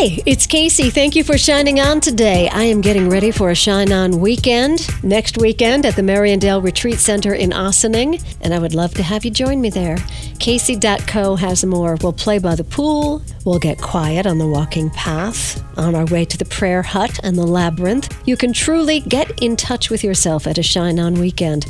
Hi, 0.00 0.22
it's 0.26 0.46
Kacey. 0.46 0.92
Thank 0.92 1.16
you 1.16 1.24
for 1.24 1.36
shining 1.36 1.80
on 1.80 2.00
today. 2.00 2.48
I 2.50 2.62
am 2.62 2.80
getting 2.80 3.10
ready 3.10 3.32
for 3.32 3.50
a 3.50 3.54
Shine 3.56 3.90
On 3.90 4.20
weekend 4.20 4.86
next 5.02 5.38
weekend 5.38 5.84
at 5.84 5.96
the 5.96 6.02
Mariandale 6.02 6.62
Retreat 6.62 7.00
Center 7.00 7.34
in 7.34 7.50
Ossining, 7.50 8.22
and 8.40 8.54
I 8.54 8.60
would 8.60 8.76
love 8.76 8.94
to 8.94 9.02
have 9.02 9.24
you 9.24 9.32
join 9.32 9.60
me 9.60 9.70
there. 9.70 9.96
Kacey.co 10.38 11.34
has 11.34 11.64
more. 11.64 11.96
We'll 12.00 12.12
play 12.12 12.38
by 12.38 12.54
the 12.54 12.62
pool, 12.62 13.22
we'll 13.44 13.58
get 13.58 13.80
quiet 13.80 14.24
on 14.24 14.38
the 14.38 14.46
walking 14.46 14.88
path, 14.90 15.60
on 15.76 15.96
our 15.96 16.06
way 16.06 16.24
to 16.26 16.38
the 16.38 16.44
prayer 16.44 16.82
hut 16.82 17.18
and 17.24 17.36
the 17.36 17.44
labyrinth. 17.44 18.16
You 18.24 18.36
can 18.36 18.52
truly 18.52 19.00
get 19.00 19.42
in 19.42 19.56
touch 19.56 19.90
with 19.90 20.04
yourself 20.04 20.46
at 20.46 20.58
a 20.58 20.62
Shine 20.62 21.00
On 21.00 21.14
weekend. 21.14 21.66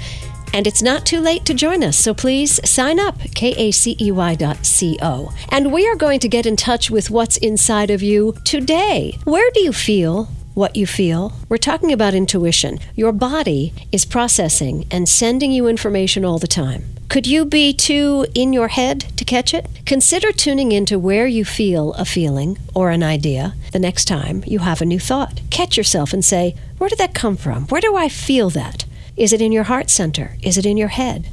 And 0.52 0.66
it's 0.66 0.82
not 0.82 1.06
too 1.06 1.20
late 1.20 1.44
to 1.44 1.54
join 1.54 1.84
us, 1.84 1.96
so 1.96 2.14
please 2.14 2.58
sign 2.68 2.98
up, 2.98 3.18
kacey 3.18 3.96
dot 4.38 4.58
co. 5.00 5.32
And 5.50 5.72
we 5.72 5.86
are 5.88 5.96
going 5.96 6.20
to 6.20 6.28
get 6.28 6.46
in 6.46 6.56
touch 6.56 6.90
with 6.90 7.10
what's 7.10 7.36
inside 7.36 7.90
of 7.90 8.02
you 8.02 8.34
today. 8.44 9.18
Where 9.24 9.50
do 9.52 9.60
you 9.60 9.72
feel 9.72 10.28
what 10.54 10.74
you 10.74 10.86
feel? 10.86 11.32
We're 11.48 11.58
talking 11.58 11.92
about 11.92 12.14
intuition. 12.14 12.80
Your 12.96 13.12
body 13.12 13.72
is 13.92 14.04
processing 14.04 14.86
and 14.90 15.08
sending 15.08 15.52
you 15.52 15.68
information 15.68 16.24
all 16.24 16.38
the 16.38 16.48
time. 16.48 16.84
Could 17.08 17.26
you 17.26 17.44
be 17.44 17.72
too 17.72 18.26
in 18.34 18.52
your 18.52 18.68
head 18.68 19.00
to 19.16 19.24
catch 19.24 19.54
it? 19.54 19.66
Consider 19.86 20.30
tuning 20.30 20.72
into 20.72 20.98
where 20.98 21.26
you 21.26 21.44
feel 21.44 21.94
a 21.94 22.04
feeling 22.04 22.58
or 22.74 22.90
an 22.90 23.02
idea 23.02 23.54
the 23.72 23.78
next 23.78 24.04
time 24.06 24.44
you 24.46 24.58
have 24.58 24.82
a 24.82 24.86
new 24.86 24.98
thought. 25.00 25.40
Catch 25.50 25.76
yourself 25.76 26.12
and 26.12 26.24
say, 26.24 26.54
Where 26.76 26.90
did 26.90 26.98
that 26.98 27.14
come 27.14 27.36
from? 27.36 27.66
Where 27.68 27.80
do 27.80 27.96
I 27.96 28.08
feel 28.08 28.50
that? 28.50 28.84
Is 29.18 29.32
it 29.32 29.42
in 29.42 29.50
your 29.50 29.64
heart 29.64 29.90
center? 29.90 30.36
Is 30.44 30.56
it 30.58 30.64
in 30.64 30.76
your 30.76 30.94
head? 30.94 31.28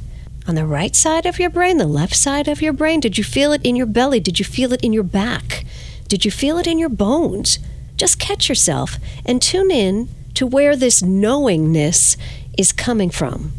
On 0.48 0.56
the 0.56 0.66
right 0.66 0.96
side 0.96 1.24
of 1.24 1.38
your 1.38 1.50
brain, 1.50 1.78
the 1.78 1.86
left 1.86 2.16
side 2.16 2.48
of 2.48 2.60
your 2.60 2.72
brain? 2.72 2.98
Did 2.98 3.16
you 3.16 3.22
feel 3.22 3.52
it 3.52 3.60
in 3.62 3.76
your 3.76 3.86
belly? 3.86 4.18
Did 4.18 4.40
you 4.40 4.44
feel 4.44 4.72
it 4.72 4.82
in 4.82 4.92
your 4.92 5.04
back? 5.04 5.64
Did 6.08 6.24
you 6.24 6.32
feel 6.32 6.58
it 6.58 6.66
in 6.66 6.80
your 6.80 6.88
bones? 6.88 7.60
Just 7.96 8.18
catch 8.18 8.48
yourself 8.48 8.96
and 9.24 9.40
tune 9.40 9.70
in 9.70 10.08
to 10.34 10.48
where 10.48 10.74
this 10.74 11.00
knowingness 11.00 12.16
is 12.58 12.72
coming 12.72 13.08
from. 13.08 13.52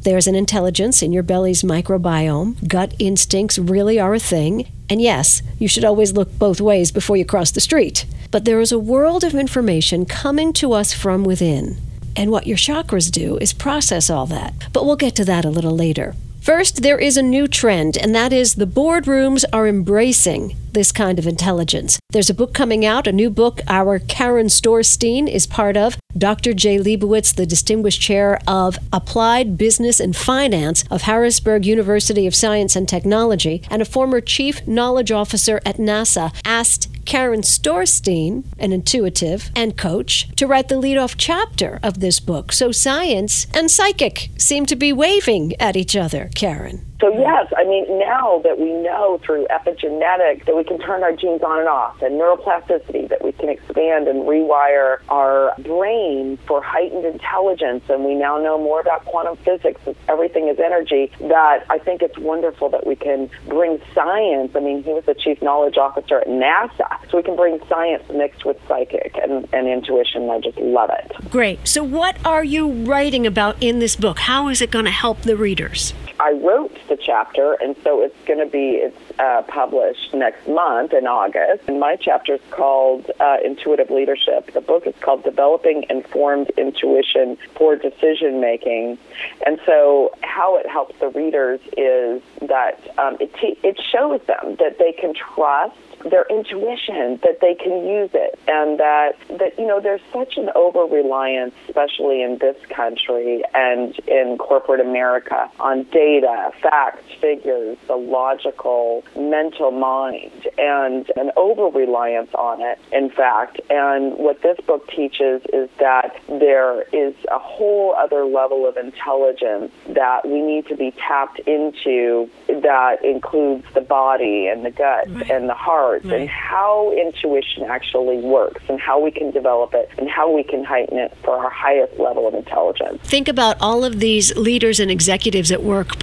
There's 0.00 0.26
an 0.26 0.34
intelligence 0.34 1.02
in 1.02 1.12
your 1.12 1.22
belly's 1.22 1.62
microbiome. 1.62 2.66
Gut 2.66 2.94
instincts 2.98 3.58
really 3.58 4.00
are 4.00 4.14
a 4.14 4.18
thing. 4.18 4.72
And 4.88 5.02
yes, 5.02 5.42
you 5.58 5.68
should 5.68 5.84
always 5.84 6.14
look 6.14 6.38
both 6.38 6.58
ways 6.58 6.90
before 6.90 7.18
you 7.18 7.26
cross 7.26 7.50
the 7.50 7.60
street. 7.60 8.06
But 8.30 8.46
there 8.46 8.60
is 8.60 8.72
a 8.72 8.78
world 8.78 9.24
of 9.24 9.34
information 9.34 10.06
coming 10.06 10.54
to 10.54 10.72
us 10.72 10.94
from 10.94 11.22
within. 11.22 11.76
And 12.16 12.30
what 12.30 12.46
your 12.46 12.56
chakras 12.56 13.10
do 13.10 13.38
is 13.38 13.52
process 13.52 14.10
all 14.10 14.26
that. 14.26 14.54
But 14.72 14.86
we'll 14.86 14.96
get 14.96 15.16
to 15.16 15.24
that 15.24 15.44
a 15.44 15.50
little 15.50 15.74
later. 15.74 16.14
First, 16.44 16.82
there 16.82 16.98
is 16.98 17.16
a 17.16 17.22
new 17.22 17.48
trend, 17.48 17.96
and 17.96 18.14
that 18.14 18.30
is 18.30 18.56
the 18.56 18.66
boardrooms 18.66 19.46
are 19.50 19.66
embracing 19.66 20.54
this 20.72 20.92
kind 20.92 21.18
of 21.18 21.26
intelligence. 21.26 21.98
There's 22.10 22.28
a 22.28 22.34
book 22.34 22.52
coming 22.52 22.84
out, 22.84 23.06
a 23.06 23.12
new 23.12 23.30
book 23.30 23.62
our 23.66 23.98
Karen 23.98 24.48
Storsteen 24.48 25.26
is 25.26 25.46
part 25.46 25.74
of. 25.74 25.96
Dr. 26.18 26.52
Jay 26.52 26.78
Liebowitz, 26.78 27.34
the 27.34 27.46
Distinguished 27.46 28.02
Chair 28.02 28.38
of 28.46 28.78
Applied 28.92 29.56
Business 29.56 30.00
and 30.00 30.14
Finance 30.14 30.84
of 30.90 31.02
Harrisburg 31.02 31.64
University 31.64 32.26
of 32.26 32.34
Science 32.34 32.76
and 32.76 32.86
Technology, 32.86 33.62
and 33.70 33.80
a 33.80 33.86
former 33.86 34.20
Chief 34.20 34.66
Knowledge 34.66 35.10
Officer 35.10 35.62
at 35.64 35.78
NASA, 35.78 36.34
asked 36.44 36.93
Karen 37.04 37.42
Storsteen, 37.42 38.44
an 38.58 38.72
intuitive 38.72 39.50
and 39.54 39.76
coach, 39.76 40.28
to 40.36 40.46
write 40.46 40.68
the 40.68 40.78
lead-off 40.78 41.16
chapter 41.16 41.80
of 41.82 42.00
this 42.00 42.20
book. 42.20 42.52
So 42.52 42.72
science 42.72 43.46
and 43.54 43.70
psychic 43.70 44.30
seem 44.38 44.66
to 44.66 44.76
be 44.76 44.92
waving 44.92 45.54
at 45.60 45.76
each 45.76 45.96
other, 45.96 46.30
Karen. 46.34 46.84
So 47.00 47.12
yes, 47.12 47.52
I 47.56 47.64
mean 47.64 47.98
now 47.98 48.40
that 48.44 48.58
we 48.58 48.72
know 48.72 49.20
through 49.24 49.46
epigenetics 49.50 50.46
that 50.46 50.56
we 50.56 50.64
can 50.64 50.78
turn 50.78 51.02
our 51.02 51.12
genes 51.12 51.42
on 51.42 51.58
and 51.58 51.68
off, 51.68 52.00
and 52.02 52.20
neuroplasticity 52.20 53.08
that 53.08 53.22
we 53.24 53.32
can 53.32 53.48
expand 53.48 54.06
and 54.06 54.22
rewire 54.22 54.98
our 55.08 55.54
brain 55.58 56.38
for 56.46 56.62
heightened 56.62 57.04
intelligence, 57.04 57.82
and 57.88 58.04
we 58.04 58.14
now 58.14 58.38
know 58.38 58.58
more 58.58 58.80
about 58.80 59.04
quantum 59.04 59.36
physics. 59.38 59.80
That 59.84 59.96
everything 60.08 60.48
is 60.48 60.58
energy. 60.60 61.10
That 61.20 61.64
I 61.68 61.78
think 61.78 62.00
it's 62.00 62.16
wonderful 62.16 62.68
that 62.70 62.86
we 62.86 62.94
can 62.94 63.28
bring 63.48 63.80
science. 63.92 64.52
I 64.54 64.60
mean, 64.60 64.84
he 64.84 64.92
was 64.92 65.04
the 65.04 65.14
chief 65.14 65.42
knowledge 65.42 65.76
officer 65.76 66.20
at 66.20 66.28
NASA, 66.28 66.88
so 67.10 67.16
we 67.16 67.22
can 67.24 67.36
bring 67.36 67.60
science 67.68 68.04
mixed 68.12 68.44
with 68.44 68.56
psychic 68.68 69.18
and, 69.20 69.48
and 69.52 69.66
intuition. 69.66 70.30
I 70.30 70.38
just 70.38 70.58
love 70.58 70.90
it. 70.90 71.12
Great. 71.30 71.66
So 71.66 71.82
what 71.82 72.24
are 72.24 72.44
you 72.44 72.70
writing 72.84 73.26
about 73.26 73.60
in 73.60 73.80
this 73.80 73.96
book? 73.96 74.20
How 74.20 74.48
is 74.48 74.62
it 74.62 74.70
going 74.70 74.84
to 74.84 74.90
help 74.92 75.22
the 75.22 75.36
readers? 75.36 75.92
I 76.20 76.30
wrote 76.32 76.78
the 76.88 76.96
chapter, 76.96 77.54
and 77.54 77.76
so 77.82 78.02
it's 78.02 78.16
going 78.26 78.38
to 78.38 78.46
be 78.46 78.76
it's 78.76 79.18
uh, 79.18 79.42
published 79.48 80.14
next 80.14 80.46
month 80.48 80.92
in 80.92 81.06
August. 81.06 81.68
And 81.68 81.80
my 81.80 81.96
chapter 81.96 82.34
is 82.34 82.40
called 82.50 83.10
uh, 83.20 83.36
Intuitive 83.44 83.90
Leadership. 83.90 84.52
The 84.52 84.60
book 84.60 84.86
is 84.86 84.94
called 85.00 85.24
Developing 85.24 85.84
Informed 85.90 86.50
Intuition 86.56 87.36
for 87.54 87.76
Decision 87.76 88.40
Making. 88.40 88.98
And 89.46 89.60
so, 89.66 90.12
how 90.22 90.56
it 90.58 90.68
helps 90.68 90.98
the 91.00 91.08
readers 91.08 91.60
is 91.76 92.22
that 92.42 92.80
um, 92.98 93.16
it 93.20 93.32
te- 93.34 93.58
it 93.62 93.80
shows 93.80 94.20
them 94.26 94.56
that 94.58 94.78
they 94.78 94.92
can 94.92 95.14
trust 95.14 95.76
their 96.04 96.26
intuition 96.28 97.18
that 97.22 97.38
they 97.40 97.54
can 97.54 97.86
use 97.86 98.10
it 98.12 98.38
and 98.46 98.78
that 98.78 99.12
that 99.38 99.58
you 99.58 99.66
know 99.66 99.80
there's 99.80 100.00
such 100.12 100.36
an 100.36 100.50
over 100.54 100.84
reliance 100.84 101.54
especially 101.66 102.22
in 102.22 102.38
this 102.38 102.56
country 102.68 103.42
and 103.54 103.98
in 104.00 104.36
corporate 104.38 104.80
America 104.80 105.50
on 105.60 105.84
data 105.84 106.52
facts 106.74 107.04
figures 107.20 107.78
the 107.86 107.94
logical 107.94 109.04
mental 109.16 109.70
mind 109.70 110.48
and 110.58 111.10
an 111.16 111.30
over 111.36 111.66
reliance 111.66 112.32
on 112.34 112.60
it 112.60 112.78
in 112.90 113.08
fact 113.10 113.60
and 113.70 114.14
what 114.16 114.42
this 114.42 114.58
book 114.66 114.88
teaches 114.88 115.40
is 115.52 115.68
that 115.78 116.20
there 116.28 116.82
is 116.92 117.14
a 117.30 117.38
whole 117.38 117.94
other 117.96 118.24
level 118.24 118.68
of 118.68 118.76
intelligence 118.76 119.70
that 119.88 120.26
we 120.28 120.40
need 120.40 120.66
to 120.66 120.76
be 120.76 120.90
tapped 120.92 121.38
into 121.40 122.28
that 122.48 122.96
includes 123.04 123.64
the 123.74 123.80
body 123.80 124.48
and 124.48 124.64
the 124.64 124.70
gut 124.70 125.08
right. 125.10 125.30
and 125.30 125.48
the 125.48 125.54
heart 125.54 126.02
right. 126.04 126.22
and 126.22 126.28
how 126.28 126.92
intuition 126.92 127.62
actually 127.64 128.18
works 128.18 128.62
and 128.68 128.80
how 128.80 128.98
we 128.98 129.12
can 129.12 129.30
develop 129.30 129.74
it 129.74 129.88
and 129.96 130.08
how 130.08 130.30
we 130.30 130.42
can 130.42 130.64
heighten 130.64 130.98
it 130.98 131.16
for 131.22 131.36
our 131.36 131.50
highest 131.50 131.98
level 132.00 132.26
of 132.26 132.34
intelligence. 132.34 133.00
Think 133.02 133.28
about 133.28 133.56
all 133.60 133.84
of 133.84 134.00
these 134.00 134.36
leaders 134.36 134.80
and 134.80 134.90
executives 134.90 135.52
at 135.52 135.62
work 135.62 135.98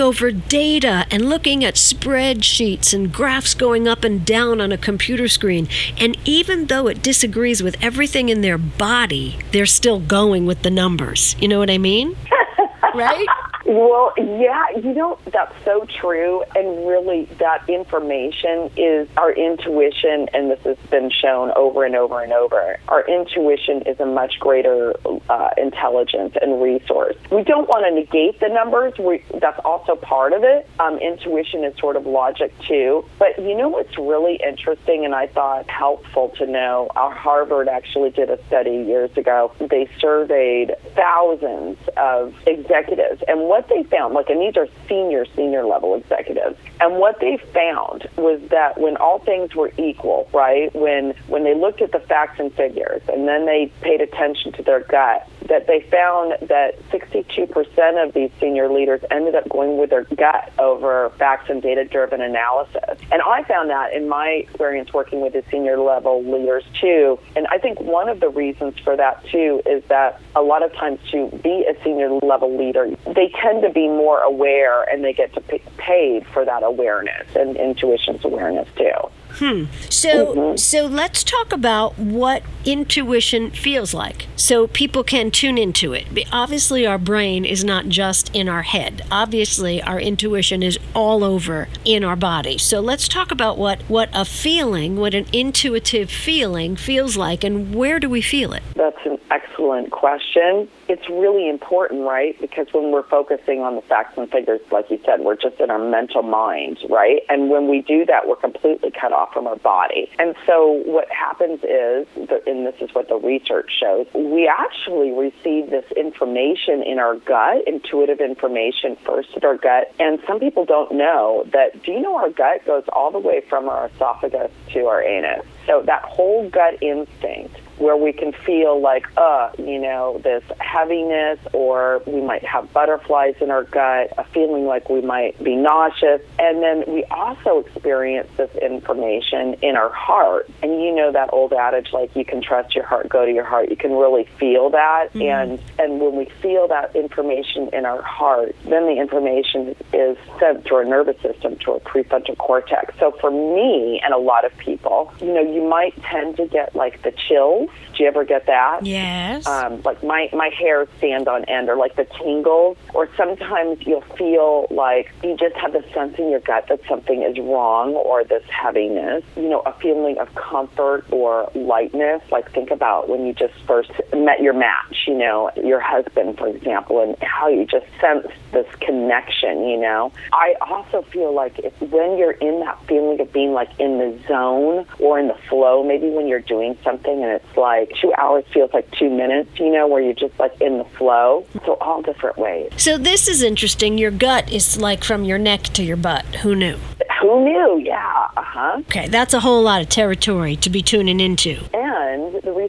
over 0.00 0.30
data 0.30 1.06
and 1.10 1.28
looking 1.28 1.64
at 1.64 1.74
spreadsheets 1.74 2.92
and 2.94 3.12
graphs 3.12 3.54
going 3.54 3.86
up 3.86 4.02
and 4.04 4.24
down 4.24 4.60
on 4.60 4.72
a 4.72 4.78
computer 4.78 5.28
screen. 5.28 5.68
And 5.98 6.16
even 6.24 6.66
though 6.66 6.86
it 6.86 7.02
disagrees 7.02 7.62
with 7.62 7.76
everything 7.82 8.28
in 8.28 8.40
their 8.40 8.58
body, 8.58 9.38
they're 9.52 9.66
still 9.66 10.00
going 10.00 10.46
with 10.46 10.62
the 10.62 10.70
numbers. 10.70 11.36
You 11.40 11.48
know 11.48 11.58
what 11.58 11.70
I 11.70 11.78
mean? 11.78 12.16
right? 12.94 13.26
Well, 13.70 14.12
yeah, 14.16 14.64
you 14.82 14.92
know, 14.92 15.16
that's 15.32 15.54
so 15.64 15.86
true. 16.00 16.42
And 16.56 16.88
really, 16.88 17.26
that 17.38 17.68
information 17.68 18.68
is 18.76 19.08
our 19.16 19.32
intuition, 19.32 20.28
and 20.34 20.50
this 20.50 20.58
has 20.64 20.76
been 20.90 21.08
shown 21.08 21.52
over 21.54 21.84
and 21.84 21.94
over 21.94 22.20
and 22.20 22.32
over. 22.32 22.80
Our 22.88 23.06
intuition 23.06 23.82
is 23.82 24.00
a 24.00 24.06
much 24.06 24.40
greater 24.40 24.94
uh, 25.28 25.50
intelligence 25.56 26.34
and 26.42 26.60
resource. 26.60 27.14
We 27.30 27.44
don't 27.44 27.68
want 27.68 27.86
to 27.86 27.94
negate 27.94 28.40
the 28.40 28.48
numbers, 28.48 28.94
we, 28.98 29.22
that's 29.40 29.60
also 29.64 29.94
part 29.94 30.32
of 30.32 30.42
it. 30.42 30.68
Um, 30.80 30.98
intuition 30.98 31.62
is 31.62 31.78
sort 31.78 31.94
of 31.94 32.06
logic, 32.06 32.52
too. 32.66 33.04
But 33.20 33.38
you 33.38 33.56
know 33.56 33.68
what's 33.68 33.96
really 33.96 34.40
interesting 34.44 35.04
and 35.04 35.14
I 35.14 35.28
thought 35.28 35.70
helpful 35.70 36.30
to 36.38 36.46
know? 36.46 36.88
Our 36.96 37.14
Harvard 37.14 37.68
actually 37.68 38.10
did 38.10 38.30
a 38.30 38.44
study 38.48 38.82
years 38.84 39.16
ago. 39.16 39.52
They 39.60 39.88
surveyed 40.00 40.74
thousands 40.96 41.78
of 41.96 42.34
executives, 42.48 43.22
and 43.28 43.42
what 43.42 43.59
what 43.60 43.68
they 43.68 43.82
found, 43.94 44.14
look, 44.14 44.30
and 44.30 44.40
these 44.40 44.56
are 44.56 44.66
senior, 44.88 45.26
senior 45.36 45.64
level 45.64 45.94
executives, 45.94 46.56
and 46.80 46.96
what 46.96 47.20
they 47.20 47.36
found 47.52 48.08
was 48.16 48.40
that 48.50 48.80
when 48.80 48.96
all 48.96 49.18
things 49.18 49.54
were 49.54 49.72
equal, 49.78 50.28
right, 50.32 50.74
when 50.74 51.14
when 51.28 51.44
they 51.44 51.54
looked 51.54 51.82
at 51.82 51.92
the 51.92 52.00
facts 52.00 52.40
and 52.40 52.52
figures, 52.54 53.02
and 53.08 53.28
then 53.28 53.46
they 53.46 53.70
paid 53.82 54.00
attention 54.00 54.52
to 54.52 54.62
their 54.62 54.80
gut, 54.80 55.28
that 55.48 55.66
they 55.66 55.80
found 55.90 56.34
that 56.48 56.78
62% 56.90 58.06
of 58.06 58.14
these 58.14 58.30
senior 58.40 58.72
leaders 58.72 59.00
ended 59.10 59.34
up 59.34 59.48
going 59.48 59.78
with 59.78 59.90
their 59.90 60.04
gut 60.04 60.52
over 60.58 61.10
facts 61.18 61.50
and 61.50 61.60
data 61.60 61.84
driven 61.84 62.20
analysis. 62.20 62.98
And 63.12 63.20
I 63.22 63.42
found 63.44 63.68
that 63.70 63.92
in 63.92 64.08
my 64.08 64.28
experience 64.28 64.92
working 64.92 65.20
with 65.20 65.32
the 65.32 65.44
senior 65.50 65.78
level 65.78 66.22
leaders 66.22 66.64
too. 66.80 67.18
And 67.36 67.46
I 67.48 67.58
think 67.58 67.80
one 67.80 68.08
of 68.08 68.20
the 68.20 68.28
reasons 68.28 68.78
for 68.78 68.96
that 68.96 69.24
too 69.26 69.60
is 69.66 69.82
that 69.88 70.20
a 70.34 70.42
lot 70.42 70.62
of 70.62 70.72
times 70.74 71.00
to 71.10 71.28
be 71.42 71.66
a 71.68 71.82
senior 71.82 72.10
level 72.22 72.56
leader, 72.56 72.88
they 73.06 73.32
tend 73.42 73.62
to 73.62 73.70
be 73.70 73.88
more 73.88 74.20
aware 74.20 74.84
and 74.84 75.04
they 75.04 75.12
get 75.12 75.34
to 75.34 75.40
paid 75.76 76.26
for 76.28 76.44
that 76.44 76.62
awareness 76.70 77.26
and 77.34 77.56
intuition's 77.56 78.24
awareness 78.24 78.68
too. 78.76 79.10
Hmm. 79.32 79.64
So 79.88 80.34
mm-hmm. 80.34 80.56
so 80.56 80.86
let's 80.86 81.22
talk 81.22 81.52
about 81.52 81.98
what 81.98 82.42
intuition 82.64 83.50
feels 83.50 83.94
like. 83.94 84.26
So 84.36 84.66
people 84.66 85.04
can 85.04 85.30
tune 85.30 85.56
into 85.56 85.92
it. 85.92 86.06
Obviously 86.32 86.86
our 86.86 86.98
brain 86.98 87.44
is 87.44 87.64
not 87.64 87.88
just 87.88 88.34
in 88.34 88.48
our 88.48 88.62
head. 88.62 89.02
Obviously 89.10 89.82
our 89.82 90.00
intuition 90.00 90.62
is 90.62 90.78
all 90.94 91.22
over 91.22 91.68
in 91.84 92.04
our 92.04 92.16
body. 92.16 92.58
So 92.58 92.80
let's 92.80 93.08
talk 93.08 93.30
about 93.30 93.56
what 93.56 93.82
what 93.82 94.08
a 94.12 94.24
feeling, 94.24 94.96
what 94.96 95.14
an 95.14 95.26
intuitive 95.32 96.10
feeling 96.10 96.76
feels 96.76 97.16
like 97.16 97.44
and 97.44 97.74
where 97.74 98.00
do 98.00 98.08
we 98.08 98.20
feel 98.20 98.52
it? 98.52 98.62
That's 98.74 98.98
an 99.04 99.18
excellent 99.30 99.90
question. 99.90 100.68
It's 100.90 101.08
really 101.08 101.48
important, 101.48 102.02
right? 102.02 102.34
Because 102.40 102.66
when 102.72 102.90
we're 102.90 103.06
focusing 103.06 103.60
on 103.60 103.76
the 103.76 103.82
facts 103.82 104.18
and 104.18 104.28
figures 104.28 104.60
like 104.72 104.90
you 104.90 104.98
said, 105.06 105.20
we're 105.20 105.36
just 105.36 105.60
in 105.60 105.70
our 105.70 105.78
mental 105.78 106.24
mind, 106.24 106.78
right? 106.90 107.22
And 107.28 107.48
when 107.48 107.68
we 107.68 107.80
do 107.80 108.04
that, 108.06 108.26
we're 108.26 108.34
completely 108.34 108.90
cut 108.90 109.12
off 109.12 109.32
from 109.32 109.46
our 109.46 109.54
body. 109.54 110.10
And 110.18 110.34
so 110.48 110.82
what 110.86 111.08
happens 111.08 111.60
is, 111.62 112.08
and 112.44 112.66
this 112.66 112.74
is 112.80 112.92
what 112.92 113.06
the 113.08 113.14
research 113.14 113.70
shows, 113.78 114.08
we 114.14 114.48
actually 114.48 115.12
receive 115.12 115.70
this 115.70 115.84
information 115.96 116.82
in 116.82 116.98
our 116.98 117.14
gut, 117.14 117.68
intuitive 117.68 118.18
information 118.18 118.96
first 119.06 119.28
in 119.36 119.44
our 119.44 119.56
gut. 119.56 119.94
And 120.00 120.18
some 120.26 120.40
people 120.40 120.64
don't 120.64 120.90
know 120.90 121.44
that, 121.52 121.84
do 121.84 121.92
you 121.92 122.00
know 122.00 122.16
our 122.16 122.30
gut 122.30 122.66
goes 122.66 122.82
all 122.92 123.12
the 123.12 123.20
way 123.20 123.42
from 123.48 123.68
our 123.68 123.86
esophagus 123.94 124.50
to 124.72 124.86
our 124.86 125.00
anus? 125.00 125.46
So 125.66 125.82
that 125.86 126.02
whole 126.02 126.50
gut 126.50 126.82
instinct 126.82 127.60
where 127.80 127.96
we 127.96 128.12
can 128.12 128.32
feel 128.32 128.80
like, 128.80 129.06
uh, 129.16 129.50
you 129.58 129.78
know, 129.78 130.20
this 130.22 130.44
heaviness, 130.58 131.38
or 131.54 132.02
we 132.06 132.20
might 132.20 132.44
have 132.44 132.70
butterflies 132.72 133.34
in 133.40 133.50
our 133.50 133.64
gut, 133.64 134.12
a 134.18 134.24
feeling 134.24 134.66
like 134.66 134.90
we 134.90 135.00
might 135.00 135.42
be 135.42 135.56
nauseous. 135.56 136.20
And 136.38 136.62
then 136.62 136.84
we 136.86 137.04
also 137.04 137.60
experience 137.60 138.28
this 138.36 138.54
information 138.56 139.54
in 139.62 139.76
our 139.76 139.90
heart. 139.90 140.48
And 140.62 140.82
you 140.82 140.94
know 140.94 141.10
that 141.10 141.30
old 141.32 141.54
adage, 141.54 141.88
like, 141.92 142.14
you 142.14 142.24
can 142.24 142.42
trust 142.42 142.74
your 142.74 142.84
heart, 142.84 143.08
go 143.08 143.24
to 143.24 143.32
your 143.32 143.44
heart. 143.44 143.70
You 143.70 143.76
can 143.76 143.92
really 143.92 144.28
feel 144.38 144.68
that. 144.70 145.08
Mm-hmm. 145.14 145.22
And, 145.22 145.60
and 145.78 146.00
when 146.00 146.16
we 146.16 146.26
feel 146.42 146.68
that 146.68 146.94
information 146.94 147.70
in 147.72 147.86
our 147.86 148.02
heart, 148.02 148.54
then 148.64 148.84
the 148.84 149.00
information 149.00 149.74
is 149.94 150.18
sent 150.38 150.64
through 150.64 150.76
our 150.76 150.84
nervous 150.84 151.20
system 151.22 151.56
to 151.64 151.72
our 151.72 151.80
prefrontal 151.80 152.36
cortex. 152.36 152.94
So 152.98 153.12
for 153.20 153.30
me 153.30 154.02
and 154.04 154.12
a 154.12 154.18
lot 154.18 154.44
of 154.44 154.54
people, 154.58 155.12
you 155.20 155.32
know, 155.32 155.40
you 155.40 155.62
might 155.66 155.94
tend 156.02 156.36
to 156.36 156.46
get 156.46 156.76
like 156.76 157.00
the 157.02 157.12
chills 157.12 157.69
do 158.00 158.04
you 158.04 158.08
ever 158.08 158.24
get 158.24 158.46
that? 158.46 158.86
Yes. 158.86 159.46
Um, 159.46 159.82
like 159.82 160.02
my 160.02 160.28
my 160.32 160.50
hair 160.58 160.86
stand 160.98 161.28
on 161.28 161.44
end, 161.44 161.68
or 161.68 161.76
like 161.76 161.96
the 161.96 162.06
tingles, 162.22 162.78
or 162.94 163.08
sometimes 163.16 163.78
you'll 163.86 164.00
feel 164.16 164.66
like 164.70 165.12
you 165.22 165.36
just 165.36 165.56
have 165.56 165.72
the 165.72 165.84
sense 165.92 166.18
in 166.18 166.30
your 166.30 166.40
gut 166.40 166.66
that 166.68 166.80
something 166.88 167.22
is 167.22 167.38
wrong, 167.38 167.92
or 167.92 168.24
this 168.24 168.44
heaviness. 168.48 169.24
You 169.36 169.48
know, 169.48 169.60
a 169.66 169.72
feeling 169.74 170.18
of 170.18 170.34
comfort 170.34 171.04
or 171.10 171.50
lightness. 171.54 172.22
Like 172.30 172.50
think 172.52 172.70
about 172.70 173.08
when 173.08 173.26
you 173.26 173.32
just 173.32 173.54
first 173.66 173.90
met 174.14 174.40
your 174.40 174.54
match. 174.54 175.04
You 175.06 175.18
know, 175.18 175.50
your 175.62 175.80
husband, 175.80 176.38
for 176.38 176.48
example, 176.48 177.02
and 177.02 177.16
how 177.22 177.48
you 177.48 177.66
just 177.66 177.86
sense 178.00 178.26
this 178.52 178.66
connection. 178.80 179.68
You 179.68 179.78
know, 179.78 180.12
I 180.32 180.54
also 180.62 181.02
feel 181.02 181.34
like 181.34 181.58
if 181.58 181.78
when 181.80 182.16
you're 182.16 182.32
in 182.32 182.60
that 182.60 182.80
feeling 182.86 183.20
of 183.20 183.32
being 183.32 183.52
like 183.52 183.70
in 183.78 183.98
the 183.98 184.18
zone 184.26 184.86
or 184.98 185.18
in 185.18 185.28
the 185.28 185.36
flow, 185.48 185.82
maybe 185.82 186.08
when 186.08 186.28
you're 186.28 186.40
doing 186.40 186.78
something 186.82 187.22
and 187.22 187.32
it's 187.32 187.49
like 187.56 187.90
two 188.00 188.12
hours 188.18 188.44
feels 188.52 188.72
like 188.72 188.90
two 188.92 189.10
minutes, 189.10 189.50
you 189.58 189.70
know, 189.70 189.86
where 189.86 190.02
you're 190.02 190.12
just 190.14 190.38
like 190.38 190.58
in 190.60 190.78
the 190.78 190.84
flow. 190.84 191.46
So 191.64 191.76
all 191.80 192.02
different 192.02 192.38
ways. 192.38 192.72
So 192.76 192.98
this 192.98 193.28
is 193.28 193.42
interesting. 193.42 193.98
Your 193.98 194.10
gut 194.10 194.52
is 194.52 194.80
like 194.80 195.04
from 195.04 195.24
your 195.24 195.38
neck 195.38 195.62
to 195.74 195.82
your 195.82 195.96
butt. 195.96 196.24
Who 196.36 196.54
knew? 196.54 196.78
Who 197.20 197.44
knew? 197.44 197.78
Yeah. 197.84 198.28
Uh 198.36 198.42
huh. 198.42 198.76
Okay, 198.80 199.08
that's 199.08 199.34
a 199.34 199.40
whole 199.40 199.62
lot 199.62 199.82
of 199.82 199.88
territory 199.88 200.56
to 200.56 200.70
be 200.70 200.82
tuning 200.82 201.20
into. 201.20 201.58